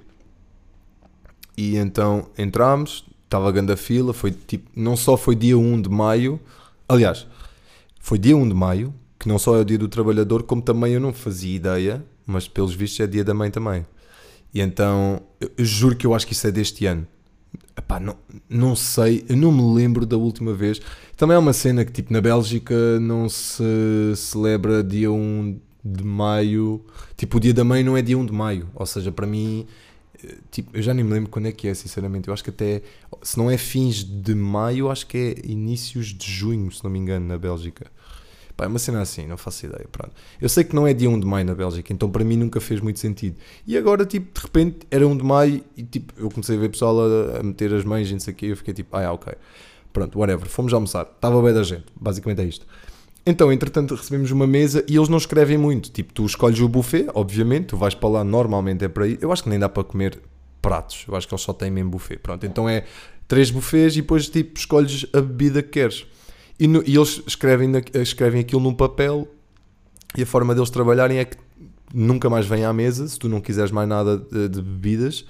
E 1.56 1.76
então 1.76 2.28
entramos, 2.36 3.04
estava 3.22 3.48
a 3.48 3.52
grande 3.52 3.76
fila, 3.76 4.12
foi 4.12 4.32
tipo, 4.32 4.68
não 4.74 4.96
só 4.96 5.16
foi 5.16 5.36
dia 5.36 5.56
1 5.56 5.82
de 5.82 5.88
maio, 5.88 6.40
aliás, 6.88 7.28
foi 8.00 8.18
dia 8.18 8.36
1 8.36 8.48
de 8.48 8.54
maio, 8.54 8.92
que 9.20 9.28
não 9.28 9.38
só 9.38 9.56
é 9.56 9.60
o 9.60 9.64
dia 9.64 9.78
do 9.78 9.86
trabalhador, 9.86 10.42
como 10.42 10.60
também 10.60 10.94
eu 10.94 11.00
não 11.00 11.12
fazia 11.12 11.54
ideia, 11.54 12.04
mas 12.26 12.48
pelos 12.48 12.74
vistos 12.74 12.98
é 12.98 13.06
dia 13.06 13.22
da 13.22 13.32
mãe 13.32 13.52
também. 13.52 13.86
E 14.52 14.60
então, 14.60 15.22
eu, 15.40 15.48
eu 15.56 15.64
juro 15.64 15.94
que 15.94 16.08
eu 16.08 16.12
acho 16.12 16.26
que 16.26 16.32
isso 16.32 16.44
é 16.44 16.50
deste 16.50 16.86
ano. 16.86 17.06
Epá, 17.76 17.98
não, 17.98 18.16
não 18.48 18.76
sei, 18.76 19.24
não 19.30 19.50
me 19.50 19.74
lembro 19.74 20.04
da 20.04 20.16
última 20.16 20.52
vez. 20.52 20.80
Também 21.16 21.34
é 21.34 21.38
uma 21.38 21.52
cena 21.52 21.84
que, 21.84 21.92
tipo, 21.92 22.12
na 22.12 22.20
Bélgica 22.20 22.98
não 23.00 23.28
se 23.28 23.62
celebra 24.16 24.82
dia 24.82 25.10
1 25.10 25.58
de 25.84 26.04
maio. 26.04 26.84
Tipo, 27.16 27.38
o 27.38 27.40
dia 27.40 27.54
da 27.54 27.64
mãe 27.64 27.82
não 27.82 27.96
é 27.96 28.02
dia 28.02 28.18
1 28.18 28.26
de 28.26 28.32
maio. 28.32 28.68
Ou 28.74 28.86
seja, 28.86 29.10
para 29.10 29.26
mim, 29.26 29.66
eh, 30.22 30.36
tipo, 30.50 30.76
eu 30.76 30.82
já 30.82 30.92
nem 30.92 31.04
me 31.04 31.12
lembro 31.12 31.30
quando 31.30 31.46
é 31.46 31.52
que 31.52 31.68
é, 31.68 31.74
sinceramente. 31.74 32.28
Eu 32.28 32.34
acho 32.34 32.44
que 32.44 32.50
até, 32.50 32.82
se 33.22 33.38
não 33.38 33.50
é 33.50 33.56
fins 33.56 34.04
de 34.04 34.34
maio, 34.34 34.90
acho 34.90 35.06
que 35.06 35.16
é 35.18 35.50
inícios 35.50 36.08
de 36.08 36.30
junho, 36.30 36.70
se 36.70 36.84
não 36.84 36.90
me 36.90 36.98
engano, 36.98 37.26
na 37.26 37.38
Bélgica. 37.38 37.90
Pá, 38.60 38.64
é 38.64 38.68
uma 38.68 38.78
cena 38.78 39.00
assim, 39.00 39.26
não 39.26 39.38
faço 39.38 39.64
ideia. 39.64 39.86
Pronto. 39.90 40.12
Eu 40.38 40.46
sei 40.46 40.64
que 40.64 40.74
não 40.74 40.86
é 40.86 40.92
dia 40.92 41.08
1 41.08 41.20
de 41.20 41.26
maio 41.26 41.46
na 41.46 41.54
Bélgica, 41.54 41.94
então 41.94 42.10
para 42.10 42.22
mim 42.22 42.36
nunca 42.36 42.60
fez 42.60 42.78
muito 42.78 42.98
sentido. 42.98 43.36
E 43.66 43.74
agora, 43.74 44.04
tipo, 44.04 44.38
de 44.38 44.46
repente 44.46 44.80
era 44.90 45.06
1 45.06 45.16
de 45.16 45.24
maio 45.24 45.64
e 45.74 45.82
tipo, 45.82 46.12
eu 46.18 46.28
comecei 46.28 46.58
a 46.58 46.60
ver 46.60 46.68
pessoal 46.68 46.94
a, 47.00 47.38
a 47.40 47.42
meter 47.42 47.72
as 47.72 47.84
mães 47.84 48.10
e 48.10 48.12
não 48.12 48.20
sei 48.20 48.34
o 48.34 48.36
quê, 48.36 48.46
eu 48.46 48.56
fiquei 48.58 48.74
tipo, 48.74 48.94
ah, 48.94 49.00
é, 49.00 49.08
ok. 49.08 49.32
Pronto, 49.94 50.18
whatever. 50.18 50.46
Fomos 50.46 50.74
almoçar. 50.74 51.04
Estava 51.04 51.40
bem 51.40 51.54
da 51.54 51.62
gente. 51.62 51.86
Basicamente 51.98 52.42
é 52.42 52.44
isto. 52.44 52.66
Então, 53.24 53.50
entretanto, 53.50 53.94
recebemos 53.94 54.30
uma 54.30 54.46
mesa 54.46 54.84
e 54.86 54.94
eles 54.94 55.08
não 55.08 55.16
escrevem 55.16 55.56
muito. 55.56 55.90
Tipo, 55.90 56.12
tu 56.12 56.26
escolhes 56.26 56.60
o 56.60 56.68
buffet, 56.68 57.06
obviamente, 57.14 57.68
tu 57.68 57.78
vais 57.78 57.94
para 57.94 58.10
lá, 58.10 58.24
normalmente 58.24 58.84
é 58.84 58.88
para 58.88 59.06
aí. 59.06 59.16
Eu 59.22 59.32
acho 59.32 59.42
que 59.42 59.48
nem 59.48 59.58
dá 59.58 59.70
para 59.70 59.84
comer 59.84 60.20
pratos. 60.60 61.06
Eu 61.08 61.16
acho 61.16 61.26
que 61.26 61.32
eles 61.32 61.42
só 61.42 61.54
têm 61.54 61.70
mesmo 61.70 61.92
buffet. 61.92 62.18
Pronto, 62.18 62.44
então 62.44 62.68
é 62.68 62.84
três 63.26 63.50
buffets 63.50 63.96
e 63.96 64.02
depois, 64.02 64.28
tipo, 64.28 64.58
escolhes 64.58 65.06
a 65.14 65.22
bebida 65.22 65.62
que 65.62 65.70
queres. 65.70 66.04
E, 66.60 66.68
no, 66.68 66.82
e 66.86 66.94
eles 66.94 67.22
escrevem, 67.26 67.72
escrevem 67.94 68.42
aquilo 68.42 68.60
num 68.60 68.74
papel 68.74 69.26
e 70.16 70.22
a 70.22 70.26
forma 70.26 70.54
deles 70.54 70.68
trabalharem 70.68 71.18
é 71.18 71.24
que 71.24 71.38
nunca 71.94 72.28
mais 72.28 72.46
vêm 72.46 72.64
à 72.64 72.72
mesa 72.72 73.08
se 73.08 73.18
tu 73.18 73.28
não 73.30 73.40
quiseres 73.40 73.70
mais 73.70 73.88
nada 73.88 74.18
de, 74.18 74.48
de 74.48 74.60
bebidas 74.60 75.24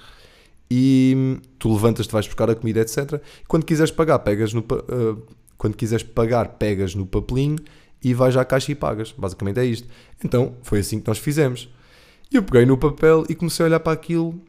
e 0.70 1.38
tu 1.58 1.72
levantas-te, 1.72 2.12
vais 2.12 2.26
buscar 2.26 2.50
a 2.50 2.54
comida, 2.54 2.80
etc. 2.80 3.22
Quando 3.48 3.64
quiseres 3.64 3.92
pagar, 3.92 4.18
pegas 4.20 4.52
no 4.52 4.60
uh, 4.60 5.22
quando 5.56 5.76
quiseres 5.76 6.02
pagar, 6.02 6.48
pegas 6.58 6.94
no 6.94 7.06
papelinho 7.06 7.58
e 8.02 8.14
vais 8.14 8.36
à 8.36 8.44
caixa 8.44 8.72
e 8.72 8.74
pagas. 8.74 9.12
Basicamente 9.16 9.60
é 9.60 9.64
isto. 9.64 9.86
Então 10.24 10.56
foi 10.62 10.80
assim 10.80 11.00
que 11.00 11.06
nós 11.08 11.18
fizemos. 11.18 11.68
Eu 12.32 12.42
peguei 12.42 12.64
no 12.64 12.78
papel 12.78 13.24
e 13.28 13.34
comecei 13.34 13.64
a 13.64 13.68
olhar 13.68 13.80
para 13.80 13.92
aquilo 13.92 14.40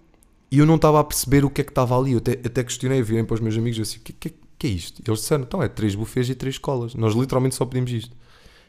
E 0.52 0.60
eu 0.60 0.66
não 0.66 0.76
estava 0.76 1.00
a 1.00 1.04
perceber 1.04 1.44
o 1.44 1.50
que 1.50 1.62
é 1.62 1.64
que 1.64 1.72
estava 1.72 1.98
ali. 1.98 2.14
Eu 2.14 2.20
até, 2.20 2.34
até 2.34 2.64
questionei, 2.64 3.02
virem 3.02 3.26
para 3.26 3.36
os 3.36 3.40
meus 3.40 3.58
amigos, 3.58 3.78
disse, 3.78 3.98
o 3.98 4.02
que, 4.02 4.14
que, 4.14 4.34
que 4.62 4.68
é 4.68 4.70
isto? 4.70 5.02
Eles 5.04 5.22
disseram, 5.22 5.44
então 5.44 5.64
é 5.64 5.68
três 5.68 5.96
bufês 5.96 6.30
e 6.30 6.36
três 6.36 6.60
colas. 6.60 6.94
Nós 6.94 7.16
literalmente 7.16 7.56
só 7.56 7.66
pedimos 7.66 7.92
isto. 7.92 8.16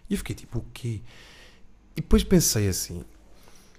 E 0.08 0.14
eu 0.14 0.18
fiquei 0.18 0.34
tipo, 0.34 0.60
o 0.60 0.64
quê? 0.72 1.02
E 1.94 2.00
depois 2.00 2.24
pensei 2.24 2.66
assim, 2.66 3.04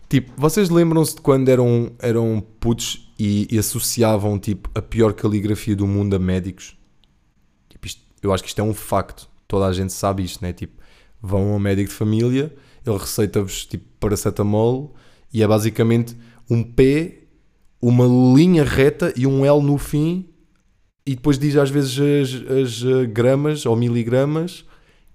tipo, 0.08 0.32
vocês 0.38 0.70
lembram-se 0.70 1.16
de 1.16 1.22
quando 1.22 1.50
eram, 1.50 1.92
eram 1.98 2.46
putos 2.60 3.12
e, 3.18 3.48
e 3.50 3.58
associavam, 3.58 4.38
tipo, 4.38 4.70
a 4.76 4.82
pior 4.82 5.14
caligrafia 5.14 5.76
do 5.76 5.88
mundo 5.88 6.16
a 6.16 6.20
médicos? 6.20 6.78
Tipo, 7.68 7.88
isto, 7.88 8.02
eu 8.22 8.32
acho 8.32 8.44
que 8.44 8.50
isto 8.50 8.62
é 8.62 8.64
um 8.64 8.76
facto. 8.76 9.28
Toda 9.48 9.66
a 9.66 9.74
gente 9.74 9.92
sabe 9.92 10.24
isto, 10.24 10.44
né? 10.44 10.54
Tipo, 10.54 10.80
vão 11.20 11.52
a 11.52 11.56
um 11.56 11.60
médico 11.60 11.90
de 11.90 11.96
família, 11.96 12.56
ele 12.86 12.98
receita-vos, 12.98 13.66
tipo, 13.66 13.86
paracetamol 14.00 14.94
e 15.34 15.42
é 15.42 15.48
basicamente 15.48 16.16
um 16.48 16.62
P 16.62 17.24
uma 17.82 18.06
linha 18.06 18.64
reta 18.64 19.14
e 19.14 19.28
um 19.28 19.46
L 19.46 19.62
no 19.62 19.78
fim, 19.78 20.30
e 21.06 21.16
depois 21.16 21.38
diz 21.38 21.56
às 21.58 21.70
vezes 21.70 22.00
as, 22.00 22.52
as 22.52 22.84
eh, 22.84 23.06
gramas 23.06 23.66
ou 23.66 23.76
miligramas, 23.76 24.66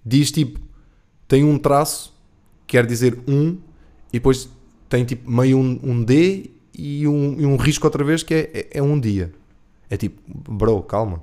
diz 0.04 0.30
tipo, 0.30 0.60
tem 1.26 1.44
um 1.44 1.58
traço, 1.58 2.14
quer 2.66 2.86
dizer 2.86 3.18
um, 3.26 3.58
e 4.08 4.14
depois 4.14 4.48
tem 4.88 5.04
tipo 5.04 5.30
meio 5.30 5.58
um, 5.58 5.80
um 5.82 6.04
D 6.04 6.50
e 6.74 7.06
um, 7.06 7.40
e 7.40 7.46
um 7.46 7.56
risco 7.56 7.86
outra 7.86 8.04
vez 8.04 8.22
que 8.22 8.34
é, 8.34 8.50
é, 8.52 8.78
é, 8.78 8.82
um 8.82 8.98
dia. 8.98 9.32
É 9.90 9.96
tipo, 9.96 10.20
bro, 10.50 10.82
calma. 10.82 11.22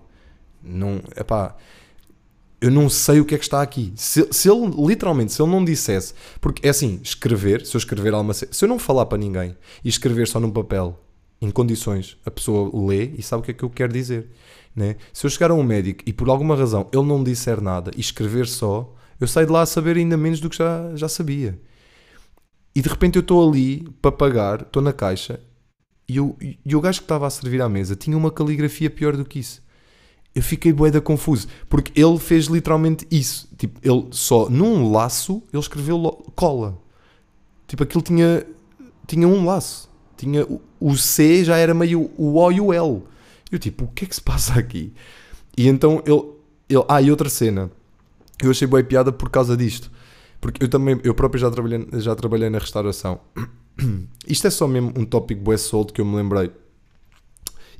Não, 0.64 1.00
epá, 1.16 1.56
eu 2.60 2.72
não 2.72 2.90
sei 2.90 3.20
o 3.20 3.26
que 3.26 3.36
é 3.36 3.38
que 3.38 3.44
está 3.44 3.62
aqui. 3.62 3.94
Se, 3.96 4.28
se 4.32 4.50
ele, 4.50 4.72
literalmente, 4.78 5.32
se 5.32 5.42
ele 5.42 5.52
não 5.52 5.64
dissesse, 5.64 6.14
porque 6.42 6.68
é 6.68 6.72
assim, 6.72 7.00
escrever, 7.04 7.66
se 7.66 7.76
eu 7.76 7.80
escrever 7.80 8.14
alguma 8.14 8.34
se 8.34 8.48
eu 8.62 8.68
não 8.68 8.80
falar 8.80 9.06
para 9.06 9.18
ninguém 9.18 9.56
e 9.84 9.90
escrever 9.90 10.28
só 10.28 10.40
num 10.40 10.52
papel 10.52 11.00
em 11.42 11.52
condições, 11.52 12.18
a 12.26 12.32
pessoa 12.32 12.72
lê 12.88 13.12
e 13.18 13.22
sabe 13.22 13.42
o 13.42 13.44
que 13.44 13.52
é 13.52 13.54
que 13.54 13.64
eu 13.64 13.70
quero 13.70 13.94
dizer. 13.94 14.30
Né? 14.76 14.96
Se 15.14 15.26
eu 15.26 15.30
chegar 15.30 15.52
a 15.52 15.54
um 15.54 15.64
médico 15.64 16.04
e 16.06 16.14
por 16.14 16.30
alguma 16.30 16.56
razão 16.56 16.88
ele 16.92 17.04
não 17.04 17.24
disser 17.24 17.62
nada 17.62 17.92
e 17.96 18.02
escrever 18.02 18.48
só, 18.48 18.94
eu 19.20 19.28
saio 19.28 19.48
de 19.48 19.54
lá 19.54 19.62
a 19.62 19.66
saber 19.66 19.98
ainda 19.98 20.18
menos 20.18 20.40
do 20.40 20.50
que 20.50 20.58
já, 20.58 20.96
já 20.96 21.08
sabia. 21.08 21.60
E 22.76 22.82
de 22.82 22.90
repente 22.90 23.16
eu 23.16 23.22
estou 23.22 23.48
ali 23.48 23.88
para 24.02 24.12
pagar, 24.12 24.62
estou 24.62 24.82
na 24.82 24.92
caixa 24.92 25.40
e, 26.08 26.18
eu, 26.18 26.38
e 26.40 26.76
o 26.76 26.82
gajo 26.82 27.00
que 27.00 27.06
estava 27.06 27.26
a 27.26 27.30
servir 27.30 27.62
à 27.62 27.70
mesa 27.70 27.96
tinha 27.96 28.18
uma 28.18 28.32
caligrafia 28.32 28.90
pior 28.90 29.16
do 29.16 29.26
que 29.26 29.40
isso. 29.40 29.64
Eu 30.34 30.44
fiquei 30.44 30.74
boeda 30.74 31.00
confuso, 31.00 31.48
porque 31.70 31.98
ele 32.00 32.20
fez 32.20 32.46
literalmente 32.48 33.08
isso. 33.10 33.48
Tipo, 33.58 33.80
ele 33.82 34.08
só 34.12 34.50
num 34.50 34.92
laço 34.92 35.42
ele 35.54 35.62
escreveu 35.62 35.98
cola. 36.36 36.78
Tipo, 37.66 37.84
aquilo 37.84 38.04
tinha, 38.04 38.46
tinha 39.08 39.28
um 39.28 39.46
laço 39.46 39.85
tinha 40.18 40.46
o 40.80 40.96
C 40.96 41.44
já 41.44 41.58
era 41.58 41.74
meio 41.74 42.12
o 42.18 42.38
O 42.38 42.52
e 42.52 42.62
o 42.62 42.74
L. 42.74 43.04
Eu 43.52 43.60
tipo, 43.60 43.86
o 43.86 43.88
que 43.88 44.06
é 44.06 44.08
que 44.08 44.16
se 44.16 44.22
passa 44.22 44.60
aqui? 44.60 44.94
E 45.58 45.68
então 45.68 46.02
ele, 46.06 46.24
ele 46.70 46.86
ah, 46.88 47.02
e 47.02 47.12
outra 47.12 47.30
cena. 47.30 47.72
Eu 48.42 48.52
achei 48.52 48.68
boa 48.68 48.84
piada 48.84 49.12
por 49.12 49.30
causa 49.30 49.56
disto. 49.56 49.92
Porque 50.42 50.64
eu 50.64 50.68
também, 50.68 51.00
eu 51.04 51.14
próprio 51.14 51.40
já 51.40 51.50
trabalhei, 51.50 51.88
já 51.94 52.16
trabalhei 52.16 52.50
na 52.50 52.60
restauração. 52.60 53.20
Isto 54.28 54.48
é 54.48 54.50
só 54.50 54.68
mesmo 54.68 54.94
um 54.98 55.06
tópico 55.06 55.42
bué 55.42 55.58
solto 55.58 55.94
que 55.94 56.02
eu 56.02 56.06
me 56.06 56.16
lembrei. 56.16 56.52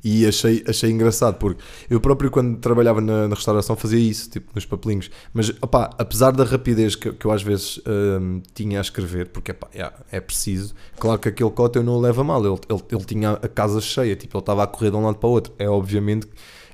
E 0.02 0.26
achei, 0.26 0.64
achei 0.68 0.90
engraçado, 0.90 1.36
porque 1.38 1.62
eu 1.88 2.00
próprio, 2.00 2.30
quando 2.30 2.58
trabalhava 2.58 3.00
na, 3.00 3.28
na 3.28 3.34
restauração, 3.34 3.76
fazia 3.76 3.98
isso, 3.98 4.30
tipo, 4.30 4.50
nos 4.54 4.64
papelinhos. 4.64 5.10
Mas, 5.32 5.50
opá, 5.60 5.90
apesar 5.98 6.30
da 6.30 6.44
rapidez 6.44 6.94
que, 6.94 7.12
que 7.12 7.26
eu 7.26 7.30
às 7.30 7.42
vezes 7.42 7.80
hum, 7.86 8.40
tinha 8.54 8.78
a 8.78 8.82
escrever, 8.82 9.28
porque 9.28 9.50
opá, 9.52 9.68
é, 9.74 9.92
é 10.12 10.20
preciso, 10.20 10.74
claro 10.98 11.18
que 11.18 11.28
aquele 11.28 11.50
cote 11.50 11.78
eu 11.78 11.84
não 11.84 11.94
o 11.94 12.00
levo 12.00 12.20
a 12.20 12.24
mal. 12.24 12.44
Ele, 12.44 12.58
ele, 12.68 12.82
ele 12.90 13.04
tinha 13.04 13.32
a 13.32 13.48
casa 13.48 13.80
cheia, 13.80 14.14
tipo, 14.16 14.36
ele 14.36 14.42
estava 14.42 14.62
a 14.62 14.66
correr 14.66 14.90
de 14.90 14.96
um 14.96 15.04
lado 15.04 15.16
para 15.16 15.28
o 15.28 15.32
outro. 15.32 15.52
É 15.58 15.68
obviamente, 15.68 16.26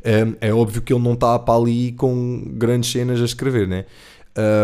é, 0.02 0.48
é 0.48 0.54
óbvio 0.54 0.82
que 0.82 0.92
ele 0.92 1.02
não 1.02 1.14
está 1.14 1.38
para 1.38 1.58
ali 1.58 1.92
com 1.92 2.42
grandes 2.54 2.90
cenas 2.90 3.20
a 3.20 3.24
escrever, 3.24 3.68
né? 3.68 3.86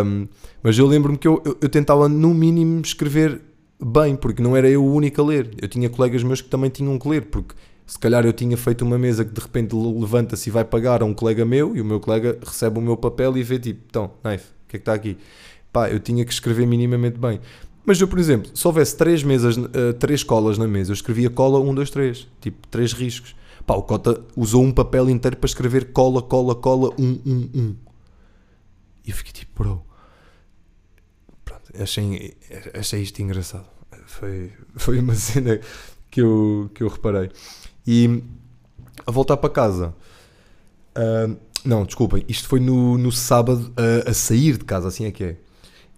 Um, 0.04 0.26
mas 0.62 0.78
eu 0.78 0.86
lembro-me 0.86 1.18
que 1.18 1.28
eu, 1.28 1.42
eu, 1.44 1.56
eu 1.60 1.68
tentava, 1.68 2.08
no 2.08 2.34
mínimo, 2.34 2.80
escrever 2.80 3.40
bem, 3.80 4.16
porque 4.16 4.42
não 4.42 4.56
era 4.56 4.68
eu 4.68 4.84
o 4.84 4.92
único 4.92 5.20
a 5.20 5.24
ler. 5.24 5.50
Eu 5.60 5.68
tinha 5.68 5.88
colegas 5.88 6.22
meus 6.22 6.40
que 6.40 6.48
também 6.48 6.70
tinham 6.70 6.98
que 6.98 7.08
ler, 7.08 7.26
porque 7.26 7.54
se 7.88 7.98
calhar 7.98 8.26
eu 8.26 8.34
tinha 8.34 8.54
feito 8.54 8.84
uma 8.84 8.98
mesa 8.98 9.24
que 9.24 9.32
de 9.32 9.40
repente 9.40 9.74
levanta-se 9.74 10.50
e 10.50 10.52
vai 10.52 10.62
pagar 10.62 11.00
a 11.00 11.06
um 11.06 11.14
colega 11.14 11.42
meu 11.46 11.74
e 11.74 11.80
o 11.80 11.84
meu 11.84 11.98
colega 11.98 12.38
recebe 12.44 12.78
o 12.78 12.82
meu 12.82 12.98
papel 12.98 13.34
e 13.38 13.42
vê 13.42 13.58
tipo, 13.58 13.80
então, 13.88 14.12
knife, 14.22 14.44
o 14.44 14.68
que 14.68 14.76
é 14.76 14.78
que 14.78 14.82
está 14.82 14.92
aqui? 14.92 15.16
Pá, 15.72 15.88
eu 15.88 15.98
tinha 15.98 16.22
que 16.22 16.30
escrever 16.30 16.66
minimamente 16.66 17.18
bem. 17.18 17.40
Mas 17.86 17.98
eu, 17.98 18.06
por 18.06 18.18
exemplo, 18.18 18.54
se 18.54 18.66
houvesse 18.66 18.94
três 18.94 19.22
mesas, 19.22 19.56
uh, 19.56 19.94
três 19.98 20.22
colas 20.22 20.58
na 20.58 20.68
mesa, 20.68 20.90
eu 20.90 20.94
escrevia 20.94 21.30
cola 21.30 21.58
1, 21.58 21.74
2, 21.74 21.90
3, 21.90 22.28
tipo, 22.42 22.68
três 22.68 22.92
riscos. 22.92 23.34
Pá, 23.66 23.74
o 23.74 23.82
Cota 23.82 24.22
usou 24.36 24.62
um 24.62 24.70
papel 24.70 25.08
inteiro 25.08 25.38
para 25.38 25.46
escrever 25.46 25.90
cola, 25.90 26.20
cola, 26.20 26.54
cola, 26.54 26.92
1, 26.98 27.20
1, 27.24 27.50
1. 27.54 27.76
E 29.06 29.10
eu 29.10 29.16
fiquei 29.16 29.32
tipo, 29.32 29.62
bro. 29.62 29.82
Pronto, 31.42 31.72
achei, 31.82 32.36
achei 32.74 33.00
isto 33.00 33.22
engraçado. 33.22 33.64
Foi, 34.04 34.52
foi 34.76 34.98
uma 34.98 35.14
cena 35.14 35.58
que 36.10 36.20
eu, 36.20 36.70
que 36.74 36.82
eu 36.82 36.88
reparei. 36.88 37.30
E 37.90 38.22
a 39.06 39.10
voltar 39.10 39.38
para 39.38 39.48
casa. 39.48 39.94
Uh, 40.94 41.34
não, 41.64 41.86
desculpem, 41.86 42.22
isto 42.28 42.46
foi 42.46 42.60
no, 42.60 42.98
no 42.98 43.10
sábado 43.10 43.72
a, 44.06 44.12
sair 44.12 44.58
de 44.58 44.64
casa, 44.66 44.88
assim 44.88 45.06
é 45.06 45.10
que 45.10 45.24
é. 45.24 45.36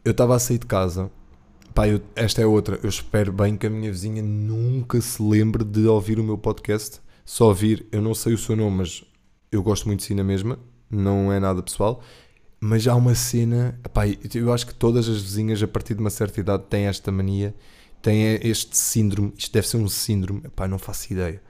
Eu 0.04 0.12
estava 0.12 0.36
a 0.36 0.38
sair 0.38 0.58
de 0.58 0.66
casa. 0.66 1.10
Pá, 1.74 1.88
eu, 1.88 2.00
esta 2.14 2.40
é 2.40 2.46
outra. 2.46 2.78
Eu 2.80 2.88
espero 2.88 3.32
bem 3.32 3.56
que 3.56 3.66
a 3.66 3.70
minha 3.70 3.90
vizinha 3.90 4.22
nunca 4.22 5.00
se 5.00 5.20
lembre 5.20 5.64
de 5.64 5.84
ouvir 5.88 6.20
o 6.20 6.22
meu 6.22 6.38
podcast. 6.38 7.00
Só 7.24 7.48
ouvir, 7.48 7.84
eu 7.90 8.00
não 8.00 8.14
sei 8.14 8.34
o 8.34 8.38
seu 8.38 8.54
nome, 8.54 8.76
mas 8.76 9.04
eu 9.50 9.60
gosto 9.60 9.86
muito 9.88 9.98
de 9.98 10.06
si 10.06 10.14
na 10.14 10.22
mesma. 10.22 10.60
Não 10.88 11.32
é 11.32 11.40
nada 11.40 11.60
pessoal. 11.60 12.00
Mas 12.60 12.86
há 12.86 12.94
uma 12.94 13.16
cena. 13.16 13.80
Pá, 13.92 14.02
eu 14.32 14.52
acho 14.52 14.64
que 14.64 14.74
todas 14.74 15.08
as 15.08 15.20
vizinhas, 15.20 15.60
a 15.60 15.66
partir 15.66 15.94
de 15.94 16.00
uma 16.00 16.10
certa 16.10 16.38
idade, 16.38 16.62
têm 16.70 16.86
esta 16.86 17.10
mania. 17.10 17.52
Têm 18.00 18.38
este 18.44 18.76
síndrome. 18.76 19.32
Isto 19.36 19.52
deve 19.52 19.66
ser 19.66 19.78
um 19.78 19.88
síndrome. 19.88 20.42
Pá, 20.54 20.68
não 20.68 20.78
faço 20.78 21.12
ideia 21.12 21.42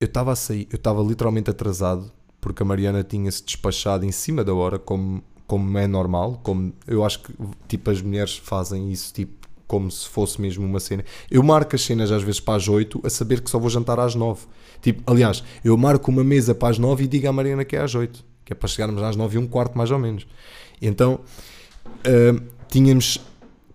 eu 0.00 0.06
estava 0.06 0.32
a 0.32 0.36
sair, 0.36 0.68
eu 0.70 0.76
estava 0.76 1.02
literalmente 1.02 1.50
atrasado 1.50 2.10
porque 2.40 2.62
a 2.62 2.66
Mariana 2.66 3.02
tinha-se 3.02 3.44
despachado 3.44 4.04
em 4.04 4.12
cima 4.12 4.44
da 4.44 4.54
hora, 4.54 4.78
como, 4.78 5.22
como 5.46 5.76
é 5.76 5.88
normal, 5.88 6.40
como 6.42 6.72
eu 6.86 7.04
acho 7.04 7.20
que 7.20 7.34
tipo 7.66 7.90
as 7.90 8.00
mulheres 8.00 8.36
fazem 8.36 8.92
isso 8.92 9.12
tipo 9.12 9.48
como 9.66 9.90
se 9.90 10.08
fosse 10.08 10.40
mesmo 10.40 10.64
uma 10.64 10.80
cena. 10.80 11.04
Eu 11.30 11.42
marco 11.42 11.74
as 11.74 11.82
cenas 11.82 12.10
às 12.10 12.22
vezes 12.22 12.40
para 12.40 12.54
as 12.54 12.68
8 12.68 13.02
a 13.04 13.10
saber 13.10 13.42
que 13.42 13.50
só 13.50 13.58
vou 13.58 13.68
jantar 13.68 14.00
às 14.00 14.14
9. 14.14 14.46
Tipo, 14.80 15.02
aliás, 15.10 15.44
eu 15.62 15.76
marco 15.76 16.10
uma 16.10 16.24
mesa 16.24 16.54
para 16.54 16.68
as 16.68 16.78
9 16.78 17.04
e 17.04 17.06
digo 17.06 17.28
à 17.28 17.32
Mariana 17.32 17.66
que 17.66 17.76
é 17.76 17.80
às 17.80 17.94
8, 17.94 18.24
que 18.46 18.52
é 18.52 18.56
para 18.56 18.66
chegarmos 18.66 19.02
às 19.02 19.14
9 19.14 19.36
e 19.36 19.38
um 19.38 19.46
quarto 19.46 19.76
mais 19.76 19.90
ou 19.90 19.98
menos. 19.98 20.26
Então, 20.80 21.20
uh, 21.86 22.42
tínhamos 22.68 23.20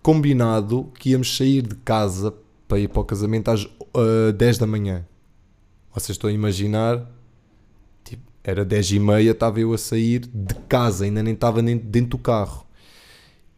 combinado 0.02 0.90
que 0.98 1.10
íamos 1.10 1.36
sair 1.36 1.62
de 1.62 1.76
casa 1.76 2.34
para 2.66 2.80
ir 2.80 2.88
para 2.88 3.00
o 3.00 3.04
casamento 3.04 3.50
às 3.52 3.64
uh, 3.64 3.70
ah, 4.30 4.32
10 4.32 4.58
da 4.58 4.66
manhã. 4.66 5.06
Vocês 5.94 6.16
estão 6.16 6.28
a 6.28 6.32
imaginar, 6.32 7.08
tipo, 8.02 8.22
era 8.42 8.64
10 8.64 8.92
e 8.92 8.98
meia, 8.98 9.30
estava 9.30 9.60
eu 9.60 9.72
a 9.72 9.78
sair 9.78 10.26
de 10.26 10.54
casa, 10.68 11.04
ainda 11.04 11.22
nem 11.22 11.34
estava 11.34 11.62
nem 11.62 11.76
dentro 11.76 12.10
do 12.10 12.18
carro. 12.18 12.66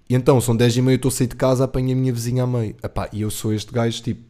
E 0.08 0.14
então, 0.14 0.40
são 0.40 0.54
10 0.54 0.76
e 0.76 0.82
meia, 0.82 0.94
eu 0.94 0.96
estou 0.96 1.08
a 1.08 1.12
sair 1.12 1.28
de 1.28 1.36
casa, 1.36 1.64
apanho 1.64 1.92
a 1.92 1.96
minha 1.96 2.12
vizinha 2.12 2.44
a 2.44 2.46
meio. 2.46 2.76
Epá, 2.82 3.08
e 3.10 3.22
eu 3.22 3.30
sou 3.30 3.54
este 3.54 3.72
gajo, 3.72 4.02
tipo, 4.02 4.22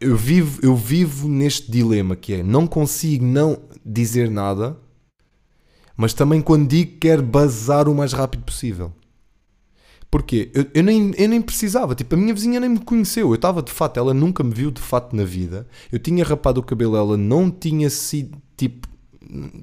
eu 0.00 0.16
vivo, 0.16 0.60
eu 0.62 0.74
vivo 0.74 1.28
neste 1.28 1.70
dilema 1.70 2.16
que 2.16 2.34
é, 2.34 2.42
não 2.42 2.66
consigo 2.66 3.24
não 3.24 3.58
dizer 3.84 4.28
nada, 4.28 4.76
mas 5.96 6.12
também 6.12 6.42
quando 6.42 6.68
digo 6.68 6.98
quero 6.98 7.22
bazar 7.22 7.88
o 7.88 7.94
mais 7.94 8.12
rápido 8.12 8.42
possível. 8.42 8.92
Porquê? 10.10 10.50
Eu, 10.54 10.66
eu, 10.72 10.82
nem, 10.82 11.12
eu 11.16 11.28
nem 11.28 11.42
precisava, 11.42 11.94
tipo, 11.94 12.14
a 12.14 12.18
minha 12.18 12.32
vizinha 12.32 12.60
nem 12.60 12.70
me 12.70 12.78
conheceu. 12.78 13.28
Eu 13.28 13.34
estava 13.34 13.62
de 13.62 13.72
fato, 13.72 13.98
ela 13.98 14.14
nunca 14.14 14.42
me 14.42 14.54
viu 14.54 14.70
de 14.70 14.80
fato 14.80 15.14
na 15.14 15.24
vida. 15.24 15.66
Eu 15.90 15.98
tinha 15.98 16.24
rapado 16.24 16.60
o 16.60 16.64
cabelo, 16.64 16.96
ela 16.96 17.16
não 17.16 17.50
tinha 17.50 17.90
sido, 17.90 18.40
tipo, 18.56 18.88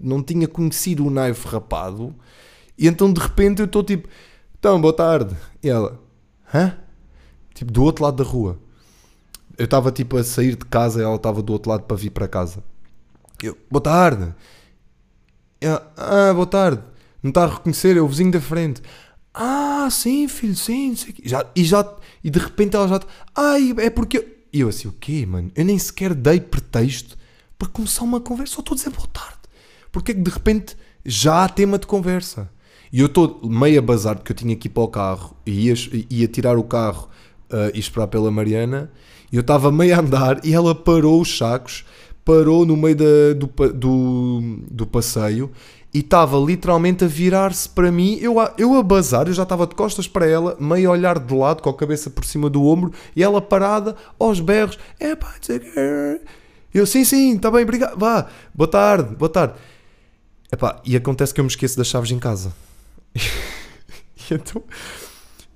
não 0.02 0.22
tinha 0.22 0.48
conhecido 0.48 1.06
o 1.06 1.10
naive 1.10 1.48
rapado. 1.48 2.14
E 2.78 2.88
então 2.88 3.14
de 3.14 3.22
repente 3.22 3.60
eu 3.60 3.66
estou 3.66 3.84
tipo, 3.84 4.08
então, 4.64 4.80
boa 4.80 4.94
tarde. 4.94 5.36
E 5.62 5.70
ela, 5.70 6.00
hã? 6.54 6.78
Tipo, 7.54 7.70
do 7.70 7.84
outro 7.84 8.06
lado 8.06 8.24
da 8.24 8.30
rua. 8.30 8.58
Eu 9.58 9.66
estava 9.66 9.92
tipo 9.92 10.16
a 10.16 10.24
sair 10.24 10.56
de 10.56 10.66
casa 10.66 11.02
e 11.02 11.04
ela 11.04 11.18
estava 11.18 11.42
do 11.42 11.52
outro 11.52 11.70
lado 11.70 11.84
para 11.84 11.98
vir 11.98 12.12
para 12.12 12.30
casa. 12.30 12.64
Eu, 13.42 13.58
boa 13.70 13.82
tarde. 13.82 14.34
Ela, 15.60 15.92
ah, 15.98 16.34
boa 16.34 16.48
tarde. 16.48 16.82
Não 17.22 17.28
está 17.30 17.44
a 17.44 17.48
reconhecer, 17.48 17.98
é 17.98 18.02
o 18.02 18.08
vizinho 18.08 18.32
da 18.32 18.40
frente. 18.40 18.82
Ah, 19.34 19.88
sim, 19.90 20.28
filho, 20.28 20.56
sim, 20.56 20.96
sim. 20.96 21.14
Já, 21.24 21.46
e, 21.56 21.64
já, 21.64 21.92
e 22.24 22.30
de 22.30 22.40
repente 22.40 22.76
ela 22.76 22.88
já. 22.88 23.00
Ai, 23.36 23.74
é 23.78 23.90
porque. 23.90 24.38
E 24.52 24.60
eu 24.60 24.70
assim, 24.70 24.88
o 24.88 24.92
quê, 24.92 25.26
mano? 25.26 25.52
Eu 25.56 25.66
nem 25.66 25.80
sequer 25.80 26.14
dei 26.14 26.40
pretexto 26.40 27.18
para 27.58 27.68
começar 27.68 28.04
uma 28.04 28.20
conversa. 28.20 28.56
Só 28.56 28.60
estou 28.60 28.76
a 28.76 28.78
dizer 28.78 28.92
boa 28.92 29.08
tarde. 29.08 29.40
Porque 29.92 30.12
é 30.12 30.16
que 30.16 30.22
de 30.22 30.30
repente 30.30 30.78
já 31.04 31.44
há 31.44 31.50
tema 31.50 31.80
de 31.80 31.88
conversa? 31.88 32.50
E 32.92 33.00
eu 33.00 33.08
estou 33.08 33.42
meio 33.44 33.80
a 33.80 33.82
bazar 33.82 34.16
porque 34.16 34.32
eu 34.32 34.36
tinha 34.36 34.56
que 34.56 34.68
ir 34.68 34.72
para 34.72 34.84
o 34.84 34.88
carro 34.88 35.36
e 35.46 35.68
ia, 35.68 35.74
ia 36.12 36.28
tirar 36.28 36.58
o 36.58 36.64
carro 36.64 37.10
uh, 37.52 37.72
e 37.74 37.80
esperar 37.80 38.08
pela 38.08 38.30
Mariana. 38.30 38.92
E 39.32 39.36
eu 39.36 39.42
estava 39.42 39.72
meio 39.72 39.96
a 39.96 40.00
andar 40.00 40.46
e 40.46 40.54
ela 40.54 40.76
parou 40.76 41.20
os 41.20 41.36
sacos, 41.36 41.84
parou 42.24 42.68
no 42.68 42.78
meio 42.78 42.96
da, 42.96 43.34
do, 43.36 43.74
do, 43.74 44.58
do 44.70 44.86
passeio 44.86 45.52
e 45.94 46.00
estava 46.00 46.38
literalmente 46.38 47.04
a 47.04 47.08
virar-se 47.08 47.70
para 47.70 47.92
mim. 47.92 48.18
Eu, 48.20 48.40
a- 48.40 48.54
eu 48.58 48.74
a 48.76 48.82
bazar, 48.84 49.28
eu 49.28 49.34
já 49.34 49.44
estava 49.44 49.68
de 49.68 49.76
costas 49.76 50.08
para 50.08 50.26
ela, 50.26 50.58
meio 50.60 50.90
a 50.90 50.94
olhar 50.94 51.20
de 51.20 51.34
lado, 51.34 51.62
com 51.62 51.70
a 51.70 51.74
cabeça 51.76 52.10
por 52.10 52.26
cima 52.26 52.50
do 52.50 52.64
ombro, 52.66 52.92
e 53.16 53.22
ela 53.24 53.42
parada, 53.42 53.96
aos 54.20 54.40
berros. 54.40 54.80
É 55.00 55.16
pá, 55.16 55.28
não 55.36 55.38
sei 55.42 55.58
o 55.58 55.60
quê." 55.60 56.22
Eu, 56.74 56.88
sim, 56.88 57.06
sim, 57.06 57.36
está 57.36 57.52
bem, 57.52 57.62
obrigado. 57.64 57.98
Vá, 58.00 58.28
boa 58.54 58.68
tarde, 58.68 59.16
boa 59.16 59.30
tarde. 59.30 59.54
Epá, 60.52 60.82
e 60.84 60.96
acontece 60.96 61.34
que 61.34 61.40
eu 61.40 61.44
me 61.44 61.50
esqueço 61.50 61.78
das 61.78 61.86
chaves 61.88 62.10
em 62.12 62.18
casa. 62.18 62.52
e 63.16 64.34
então, 64.34 64.64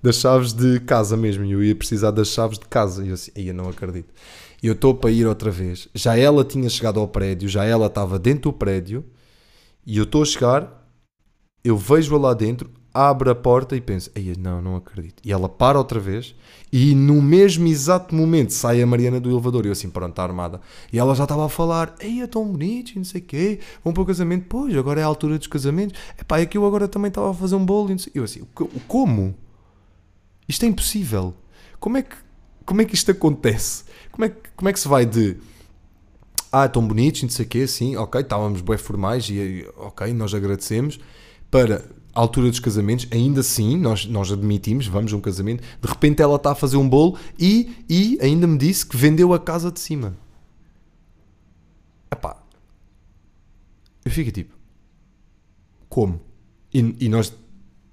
das 0.01 0.17
chaves 0.17 0.53
de 0.53 0.79
casa 0.81 1.17
mesmo. 1.17 1.43
E 1.45 1.51
eu 1.51 1.63
ia 1.63 1.75
precisar 1.75 2.11
das 2.11 2.27
chaves 2.29 2.59
de 2.59 2.65
casa. 2.67 3.03
E 3.03 3.07
eu 3.09 3.13
assim, 3.15 3.31
"Ei, 3.35 3.49
eu 3.49 3.53
não 3.53 3.67
acredito. 3.69 4.13
E 4.61 4.67
eu 4.67 4.73
estou 4.73 4.93
para 4.93 5.09
ir 5.11 5.25
outra 5.27 5.49
vez. 5.51 5.87
Já 5.93 6.17
ela 6.17 6.43
tinha 6.43 6.69
chegado 6.69 6.99
ao 6.99 7.07
prédio, 7.07 7.47
já 7.49 7.63
ela 7.63 7.87
estava 7.87 8.17
dentro 8.19 8.51
do 8.51 8.53
prédio. 8.53 9.03
E 9.87 9.97
eu 9.97 10.03
estou 10.03 10.21
a 10.21 10.25
chegar, 10.25 10.85
eu 11.63 11.77
vejo-a 11.77 12.19
lá 12.19 12.33
dentro, 12.33 12.69
abro 12.93 13.31
a 13.31 13.35
porta 13.35 13.73
e 13.75 13.79
penso, 13.81 14.11
Ei, 14.13 14.35
não, 14.37 14.61
não 14.61 14.75
acredito. 14.75 15.21
E 15.23 15.31
ela 15.31 15.47
para 15.47 15.77
outra 15.77 15.97
vez. 15.99 16.35
E 16.73 16.93
no 16.93 17.21
mesmo 17.21 17.65
exato 17.67 18.13
momento 18.13 18.51
sai 18.51 18.81
a 18.81 18.85
Mariana 18.85 19.19
do 19.19 19.29
elevador. 19.31 19.63
E 19.65 19.69
eu 19.69 19.71
assim, 19.71 19.89
pronto, 19.89 20.09
está 20.09 20.23
armada. 20.23 20.59
E 20.91 20.99
ela 20.99 21.15
já 21.15 21.23
estava 21.23 21.45
a 21.45 21.49
falar, 21.49 21.95
Ei, 22.01 22.21
é 22.21 22.27
tão 22.27 22.45
bonito, 22.45 22.91
e 22.91 22.97
não 22.97 23.05
sei 23.05 23.21
o 23.21 23.23
quê. 23.23 23.59
Vão 23.81 23.93
para 23.93 24.03
o 24.03 24.05
casamento. 24.05 24.45
Pois, 24.49 24.75
agora 24.75 24.99
é 24.99 25.03
a 25.03 25.07
altura 25.07 25.37
dos 25.37 25.47
casamentos. 25.47 25.97
Epá, 26.19 26.39
é 26.39 26.45
que 26.45 26.57
eu 26.57 26.65
agora 26.65 26.87
também 26.87 27.07
estava 27.09 27.31
a 27.31 27.33
fazer 27.33 27.55
um 27.55 27.65
bolo. 27.65 27.87
E 27.89 27.91
não 27.91 27.99
sei. 27.99 28.11
Eu 28.13 28.25
assim, 28.25 28.41
"O 28.41 28.45
co- 28.47 28.69
como? 28.89 29.33
Isto 30.47 30.63
é 30.65 30.67
impossível. 30.67 31.33
Como 31.79 31.97
é 31.97 32.01
que, 32.01 32.15
como 32.65 32.81
é 32.81 32.85
que 32.85 32.95
isto 32.95 33.11
acontece? 33.11 33.83
Como 34.11 34.25
é, 34.25 34.29
como 34.55 34.69
é 34.69 34.73
que 34.73 34.79
se 34.79 34.87
vai 34.87 35.05
de 35.05 35.37
ah, 36.63 36.69
tão 36.69 36.85
bonitos, 36.87 37.23
não 37.23 37.29
sei 37.29 37.45
o 37.45 37.49
quê, 37.49 37.67
sim, 37.67 37.95
ok, 37.95 38.21
estávamos 38.21 38.61
bem 38.61 38.77
formais 38.77 39.29
e, 39.29 39.67
ok, 39.77 40.13
nós 40.13 40.33
agradecemos, 40.33 40.99
para 41.49 41.85
a 42.13 42.19
altura 42.19 42.49
dos 42.49 42.59
casamentos, 42.59 43.07
ainda 43.11 43.41
assim, 43.41 43.77
nós, 43.77 44.05
nós 44.05 44.31
admitimos, 44.31 44.87
vamos 44.87 45.13
a 45.13 45.15
um 45.15 45.21
casamento, 45.21 45.61
de 45.61 45.87
repente 45.87 46.21
ela 46.21 46.35
está 46.35 46.51
a 46.51 46.55
fazer 46.55 46.77
um 46.77 46.89
bolo 46.89 47.17
e, 47.37 47.85
e 47.87 48.17
ainda 48.21 48.47
me 48.47 48.57
disse 48.57 48.85
que 48.85 48.97
vendeu 48.97 49.33
a 49.33 49.39
casa 49.39 49.71
de 49.71 49.79
cima. 49.79 50.17
Epá, 52.11 52.41
eu 54.03 54.11
fico 54.11 54.31
tipo, 54.31 54.55
como? 55.87 56.19
E, 56.73 56.95
e 56.99 57.09
nós 57.09 57.33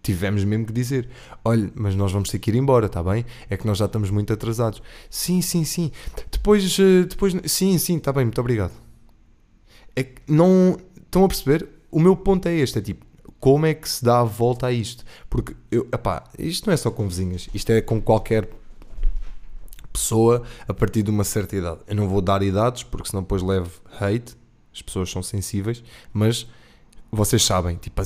tivemos 0.04 0.44
mesmo 0.44 0.66
que 0.66 0.72
dizer: 0.72 1.08
olha, 1.44 1.70
mas 1.74 1.96
nós 1.96 2.12
vamos 2.12 2.28
ter 2.28 2.38
que 2.38 2.50
ir 2.50 2.56
embora, 2.56 2.86
está 2.86 3.02
bem? 3.02 3.24
É 3.50 3.56
que 3.56 3.66
nós 3.66 3.78
já 3.78 3.86
estamos 3.86 4.10
muito 4.10 4.32
atrasados. 4.32 4.82
Sim, 5.10 5.42
sim, 5.42 5.64
sim. 5.64 5.90
Depois, 6.30 6.78
eh, 6.78 7.04
depois 7.08 7.34
sim, 7.46 7.76
sim, 7.78 7.96
está 7.96 8.12
bem, 8.12 8.24
muito 8.24 8.40
obrigado. 8.40 8.72
É 9.96 10.04
que 10.04 10.20
não. 10.28 10.78
Estão 10.96 11.24
a 11.24 11.28
perceber? 11.28 11.68
O 11.90 11.98
meu 11.98 12.14
ponto 12.14 12.46
é 12.46 12.54
este: 12.54 12.78
é 12.78 12.82
tipo, 12.82 13.04
como 13.40 13.66
é 13.66 13.74
que 13.74 13.88
se 13.88 14.04
dá 14.04 14.20
a 14.20 14.24
volta 14.24 14.66
a 14.66 14.72
isto? 14.72 15.04
Porque, 15.28 15.56
eu, 15.70 15.88
epá, 15.92 16.24
isto 16.38 16.66
não 16.66 16.74
é 16.74 16.76
só 16.76 16.90
com 16.90 17.08
vizinhas, 17.08 17.48
isto 17.54 17.70
é 17.70 17.80
com 17.80 18.00
qualquer 18.00 18.48
pessoa 19.92 20.42
a 20.66 20.74
partir 20.74 21.02
de 21.02 21.10
uma 21.10 21.24
certa 21.24 21.56
idade. 21.56 21.80
Eu 21.86 21.94
não 21.94 22.08
vou 22.08 22.20
dar 22.20 22.42
idades, 22.42 22.82
porque 22.82 23.08
senão 23.08 23.22
depois 23.22 23.42
levo 23.42 23.70
hate, 24.00 24.36
as 24.72 24.82
pessoas 24.82 25.10
são 25.10 25.22
sensíveis, 25.22 25.84
mas 26.12 26.46
vocês 27.12 27.44
sabem, 27.44 27.76
tipo, 27.76 28.00
a, 28.00 28.04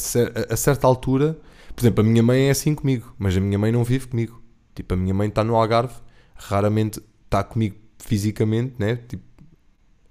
a 0.52 0.56
certa 0.56 0.86
altura, 0.86 1.38
por 1.78 1.82
exemplo, 1.84 2.04
a 2.04 2.08
minha 2.08 2.24
mãe 2.24 2.48
é 2.48 2.50
assim 2.50 2.74
comigo, 2.74 3.14
mas 3.16 3.36
a 3.36 3.40
minha 3.40 3.56
mãe 3.56 3.70
não 3.70 3.84
vive 3.84 4.08
comigo. 4.08 4.42
Tipo, 4.74 4.94
a 4.94 4.96
minha 4.96 5.14
mãe 5.14 5.28
está 5.28 5.44
no 5.44 5.54
Algarve, 5.54 5.94
raramente 6.34 7.00
está 7.24 7.44
comigo 7.44 7.76
fisicamente, 8.00 8.74
né? 8.80 8.96
Tipo, 8.96 9.22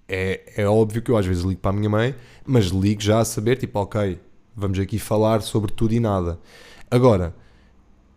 é, 0.07 0.53
é 0.55 0.65
óbvio 0.65 1.01
que 1.01 1.11
eu 1.11 1.17
às 1.17 1.25
vezes 1.25 1.43
ligo 1.43 1.59
para 1.59 1.71
a 1.71 1.73
minha 1.73 1.89
mãe, 1.89 2.15
mas 2.45 2.67
ligo 2.67 3.01
já 3.01 3.19
a 3.19 3.25
saber, 3.25 3.57
tipo, 3.57 3.77
ok, 3.79 4.17
vamos 4.55 4.79
aqui 4.79 4.97
falar 4.97 5.41
sobre 5.41 5.73
tudo 5.73 5.93
e 5.93 5.99
nada. 5.99 6.39
Agora, 6.89 7.35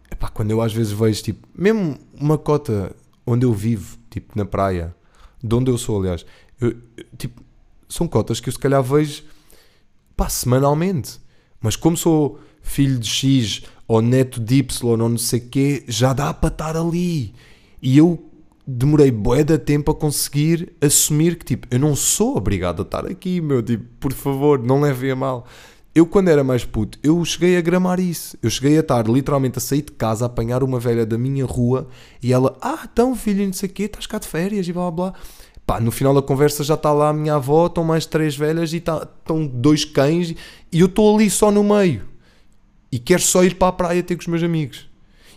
epá, 0.08 0.28
quando 0.28 0.52
eu 0.52 0.62
às 0.62 0.72
vezes 0.72 0.92
vejo, 0.92 1.20
tipo, 1.20 1.48
mesmo 1.52 1.98
uma 2.14 2.38
cota 2.38 2.94
onde 3.26 3.44
eu 3.44 3.52
vivo, 3.52 3.98
tipo, 4.10 4.38
na 4.38 4.44
praia, 4.44 4.94
de 5.42 5.52
onde 5.52 5.72
eu 5.72 5.76
sou, 5.76 5.98
aliás, 5.98 6.24
eu, 6.60 6.76
tipo, 7.18 7.42
são 7.88 8.06
cotas 8.06 8.38
que 8.38 8.48
eu 8.48 8.52
se 8.52 8.58
calhar 8.60 8.80
vejo, 8.80 9.24
pá, 10.16 10.28
semanalmente. 10.28 11.18
Mas 11.60 11.74
como 11.74 11.96
sou 11.96 12.38
filho 12.62 12.98
de 12.98 13.08
X 13.08 13.62
ou 13.86 14.00
neto 14.00 14.40
de 14.40 14.56
Y 14.56 14.90
ou 14.90 14.96
não 14.96 15.18
sei 15.18 15.40
quê, 15.40 15.84
já 15.88 16.12
dá 16.12 16.32
para 16.32 16.48
estar 16.48 16.76
ali. 16.76 17.34
E 17.82 17.98
eu 17.98 18.22
demorei 18.66 19.10
bué 19.10 19.42
de 19.42 19.58
tempo 19.58 19.90
a 19.90 19.94
conseguir 19.94 20.72
assumir 20.80 21.36
que, 21.36 21.44
tipo, 21.44 21.66
eu 21.70 21.78
não 21.78 21.96
sou 21.96 22.36
obrigado 22.36 22.80
a 22.80 22.84
estar 22.84 23.06
aqui, 23.06 23.40
meu, 23.40 23.62
tipo, 23.62 23.84
por 23.98 24.12
favor, 24.12 24.62
não 24.62 24.80
levem 24.80 25.10
a 25.10 25.16
mal. 25.16 25.46
Eu, 25.92 26.06
quando 26.06 26.28
era 26.28 26.44
mais 26.44 26.64
puto, 26.64 26.98
eu 27.02 27.24
cheguei 27.24 27.56
a 27.56 27.60
gramar 27.60 27.98
isso. 27.98 28.38
Eu 28.40 28.48
cheguei 28.48 28.76
a 28.76 28.80
estar 28.80 29.08
literalmente 29.08 29.58
a 29.58 29.60
sair 29.60 29.82
de 29.82 29.90
casa, 29.90 30.24
a 30.24 30.26
apanhar 30.26 30.62
uma 30.62 30.78
velha 30.78 31.04
da 31.04 31.18
minha 31.18 31.44
rua 31.44 31.88
e 32.22 32.32
ela, 32.32 32.56
ah, 32.62 32.88
então 32.90 33.16
filho, 33.16 33.44
não 33.44 33.52
sei 33.52 33.68
o 33.68 33.72
quê, 33.72 33.82
estás 33.84 34.06
cá 34.06 34.18
de 34.18 34.28
férias 34.28 34.68
e 34.68 34.72
blá 34.72 34.88
blá 34.88 35.10
blá. 35.10 35.20
Pá, 35.66 35.80
no 35.80 35.90
final 35.90 36.14
da 36.14 36.22
conversa 36.22 36.62
já 36.62 36.74
está 36.74 36.92
lá 36.92 37.08
a 37.08 37.12
minha 37.12 37.34
avó, 37.34 37.66
estão 37.66 37.82
mais 37.82 38.06
três 38.06 38.36
velhas 38.36 38.72
e 38.72 38.80
tá- 38.80 39.06
estão 39.20 39.44
dois 39.46 39.84
cães 39.84 40.34
e 40.72 40.80
eu 40.80 40.86
estou 40.86 41.14
ali 41.14 41.28
só 41.28 41.50
no 41.50 41.64
meio. 41.64 42.02
E 42.92 42.98
quero 42.98 43.22
só 43.22 43.44
ir 43.44 43.54
para 43.56 43.68
a 43.68 43.72
praia 43.72 44.02
ter 44.02 44.16
com 44.16 44.20
os 44.22 44.26
meus 44.26 44.42
amigos. 44.42 44.88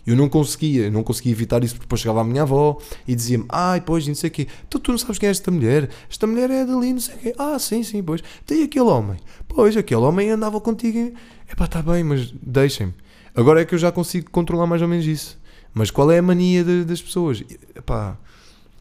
Eu 0.06 0.14
não 0.16 0.28
conseguia, 0.28 0.90
não 0.90 1.02
conseguia 1.02 1.32
evitar 1.32 1.64
isso 1.64 1.74
porque 1.74 1.86
depois 1.86 2.00
chegava 2.00 2.20
a 2.20 2.24
minha 2.24 2.42
avó 2.42 2.76
e 3.08 3.14
dizia-me, 3.14 3.46
ai, 3.48 3.80
pois, 3.80 4.06
não 4.06 4.14
sei 4.14 4.28
o 4.28 4.32
quê, 4.32 4.46
tu, 4.68 4.78
tu 4.78 4.90
não 4.90 4.98
sabes 4.98 5.18
quem 5.18 5.28
é 5.28 5.30
esta 5.30 5.50
mulher? 5.50 5.88
Esta 6.10 6.26
mulher 6.26 6.50
é 6.50 6.64
dali, 6.66 6.92
não 6.92 7.00
sei 7.00 7.14
o 7.14 7.18
quê. 7.18 7.34
Ah, 7.38 7.58
sim, 7.58 7.82
sim, 7.82 8.02
pois. 8.02 8.22
Tem 8.44 8.62
aquele 8.64 8.84
homem. 8.84 9.16
Pois, 9.48 9.74
aquele 9.76 10.02
homem 10.02 10.28
andava 10.30 10.60
contigo. 10.60 11.16
É 11.48 11.54
pá, 11.54 11.64
está 11.64 11.80
bem, 11.80 12.04
mas 12.04 12.30
deixem-me. 12.42 12.92
Agora 13.34 13.62
é 13.62 13.64
que 13.64 13.74
eu 13.74 13.78
já 13.78 13.90
consigo 13.90 14.30
controlar 14.30 14.66
mais 14.66 14.82
ou 14.82 14.88
menos 14.88 15.06
isso. 15.06 15.38
Mas 15.72 15.90
qual 15.90 16.10
é 16.12 16.18
a 16.18 16.22
mania 16.22 16.62
de- 16.62 16.84
das 16.84 17.00
pessoas? 17.00 17.42
Epá, 17.74 18.18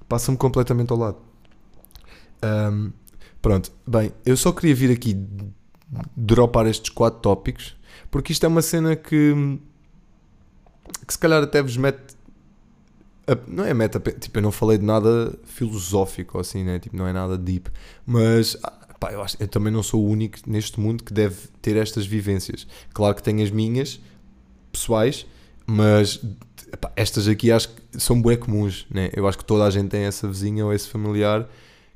passa-me 0.10 0.38
completamente 0.38 0.92
ao 0.92 0.98
lado. 0.98 1.18
Ahm, 2.42 2.92
pronto, 3.42 3.72
bem, 3.88 4.12
eu 4.26 4.36
só 4.36 4.52
queria 4.52 4.76
vir 4.76 4.92
aqui 4.92 5.18
dropar 6.16 6.66
estes 6.68 6.90
quatro 6.90 7.20
tópicos 7.20 7.76
porque 8.10 8.32
isto 8.32 8.46
é 8.46 8.48
uma 8.50 8.62
cena 8.62 8.96
que, 8.96 9.34
que 11.08 11.14
se 11.14 11.20
calhar 11.20 11.42
até 11.44 11.62
vos 11.62 11.78
mete. 11.78 12.16
a- 13.28 13.38
não 13.48 13.64
é 13.66 13.74
meta, 13.74 14.00
tipo, 14.20 14.38
eu 14.38 14.42
não 14.42 14.52
falei 14.52 14.78
de 14.78 14.86
nada 14.86 15.34
filosófico 15.46 16.40
assim, 16.40 16.64
né? 16.64 16.80
Tipo, 16.80 16.96
não 16.98 17.08
é 17.08 17.14
nada 17.14 17.38
deep, 17.38 17.70
mas 18.06 18.58
ah, 18.64 18.72
pá, 19.00 19.12
eu, 19.12 19.22
acho, 19.22 19.38
eu 19.40 19.48
também 19.48 19.72
não 19.72 19.82
sou 19.84 20.04
o 20.04 20.08
único 20.10 20.38
neste 20.46 20.80
mundo 20.80 21.04
que 21.04 21.14
deve 21.14 21.36
ter 21.62 21.76
estas 21.78 22.06
vivências. 22.06 22.68
Claro 22.94 23.16
que 23.16 23.24
tenho 23.24 23.44
as 23.44 23.50
minhas 23.52 24.00
pessoais, 24.72 25.26
mas 25.66 26.20
epá, 26.72 26.92
estas 26.96 27.28
aqui 27.28 27.52
acho 27.52 27.70
que 27.70 28.00
são 28.00 28.22
bué 28.22 28.36
comuns, 28.36 28.86
né? 28.90 29.10
Eu 29.14 29.28
acho 29.28 29.38
que 29.38 29.46
toda 29.46 29.64
a 29.64 29.70
gente 29.70 29.90
tem 29.90 30.02
essa 30.04 30.28
vizinha 30.28 30.66
ou 30.66 30.74
esse 30.74 30.90
familiar 30.90 31.48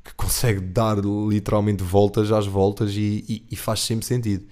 que 0.08 0.14
consegue 0.16 0.62
dar 0.62 0.98
literalmente 0.98 1.84
voltas 1.84 2.32
às 2.32 2.48
voltas 2.48 2.92
e, 2.96 3.26
e- 3.28 3.44
e 3.52 3.56
faz 3.56 3.82
sempre 3.82 4.06
sentido. 4.06 4.46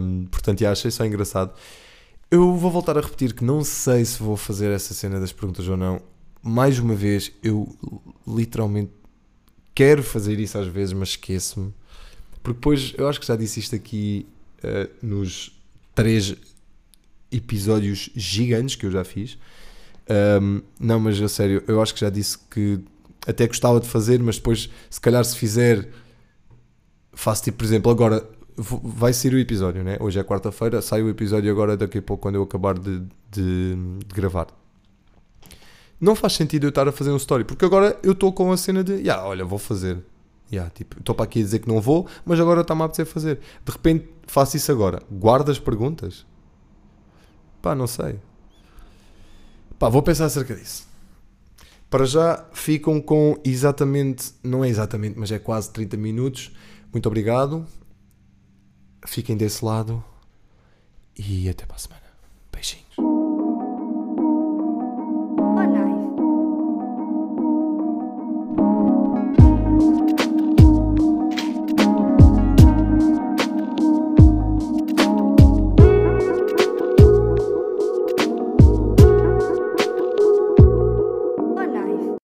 Um, 0.00 0.24
portanto, 0.26 0.60
já 0.60 0.72
achei 0.72 0.90
só 0.90 1.04
engraçado. 1.04 1.52
Eu 2.30 2.54
vou 2.56 2.70
voltar 2.70 2.96
a 2.96 3.00
repetir 3.00 3.34
que 3.34 3.44
não 3.44 3.62
sei 3.62 4.04
se 4.04 4.18
vou 4.22 4.36
fazer 4.36 4.70
essa 4.70 4.94
cena 4.94 5.20
das 5.20 5.32
perguntas 5.32 5.68
ou 5.68 5.76
não. 5.76 6.00
Mais 6.42 6.78
uma 6.78 6.94
vez, 6.94 7.30
eu 7.42 7.68
literalmente 8.26 8.90
quero 9.74 10.02
fazer 10.02 10.38
isso 10.40 10.56
às 10.58 10.66
vezes, 10.66 10.92
mas 10.92 11.10
esqueço-me. 11.10 11.72
Porque 12.42 12.56
depois, 12.58 12.94
eu 12.96 13.08
acho 13.08 13.20
que 13.20 13.26
já 13.26 13.36
disse 13.36 13.60
isto 13.60 13.74
aqui 13.74 14.26
eh, 14.62 14.88
nos 15.02 15.52
três 15.94 16.34
episódios 17.30 18.10
gigantes 18.14 18.76
que 18.76 18.86
eu 18.86 18.90
já 18.90 19.04
fiz. 19.04 19.38
Um, 20.40 20.60
não, 20.78 21.00
mas 21.00 21.20
a 21.20 21.28
sério, 21.28 21.62
eu 21.66 21.80
acho 21.80 21.94
que 21.94 22.00
já 22.00 22.10
disse 22.10 22.38
que 22.50 22.78
até 23.26 23.46
gostava 23.46 23.80
de 23.80 23.88
fazer, 23.88 24.20
mas 24.20 24.36
depois, 24.36 24.68
se 24.90 25.00
calhar, 25.00 25.24
se 25.24 25.36
fizer, 25.36 25.88
faço 27.12 27.44
tipo, 27.44 27.58
por 27.58 27.64
exemplo, 27.64 27.90
agora 27.90 28.28
vai 28.56 29.12
sair 29.12 29.34
o 29.34 29.38
episódio, 29.38 29.82
né? 29.82 29.96
Hoje 30.00 30.18
é 30.18 30.24
quarta-feira, 30.24 30.80
sai 30.80 31.02
o 31.02 31.08
episódio 31.08 31.50
agora 31.50 31.76
daqui 31.76 31.98
a 31.98 32.02
pouco, 32.02 32.22
quando 32.22 32.36
eu 32.36 32.42
acabar 32.42 32.78
de, 32.78 33.00
de- 33.30 33.74
de 34.06 34.14
gravar. 34.14 34.46
Não 36.00 36.14
faz 36.14 36.34
sentido 36.34 36.64
eu 36.64 36.68
estar 36.68 36.86
a 36.86 36.92
fazer 36.92 37.10
um 37.10 37.16
story, 37.16 37.44
porque 37.44 37.64
agora 37.64 37.98
eu 38.02 38.12
estou 38.12 38.32
com 38.32 38.52
a 38.52 38.56
cena 38.56 38.84
de, 38.84 38.92
yeah, 38.94 39.24
olha, 39.24 39.44
vou 39.44 39.58
fazer. 39.58 39.98
Yeah, 40.52 40.70
tipo, 40.70 40.98
estou 40.98 41.14
para 41.14 41.24
aqui 41.24 41.40
a 41.40 41.42
dizer 41.42 41.60
que 41.60 41.68
não 41.68 41.80
vou, 41.80 42.06
mas 42.24 42.38
agora 42.38 42.60
está-me 42.60 42.82
a 42.82 42.84
apetecer 42.84 43.06
fazer. 43.06 43.40
De 43.64 43.72
repente 43.72 44.06
faço 44.26 44.56
isso 44.56 44.70
agora. 44.70 45.02
Guardo 45.10 45.50
as 45.50 45.58
perguntas? 45.58 46.26
Pá, 47.62 47.74
não 47.74 47.86
sei. 47.86 48.20
Pá, 49.78 49.88
vou 49.88 50.02
pensar 50.02 50.26
acerca 50.26 50.54
disso. 50.54 50.86
Para 51.94 52.06
já 52.06 52.44
ficam 52.52 53.00
com 53.00 53.40
exatamente, 53.44 54.34
não 54.42 54.64
é 54.64 54.68
exatamente, 54.68 55.16
mas 55.16 55.30
é 55.30 55.38
quase 55.38 55.72
30 55.72 55.96
minutos. 55.96 56.50
Muito 56.92 57.06
obrigado. 57.06 57.64
Fiquem 59.06 59.36
desse 59.36 59.64
lado 59.64 60.02
e 61.16 61.48
até 61.48 61.64
para 61.64 61.76
a 61.76 61.78
semana. 61.78 62.04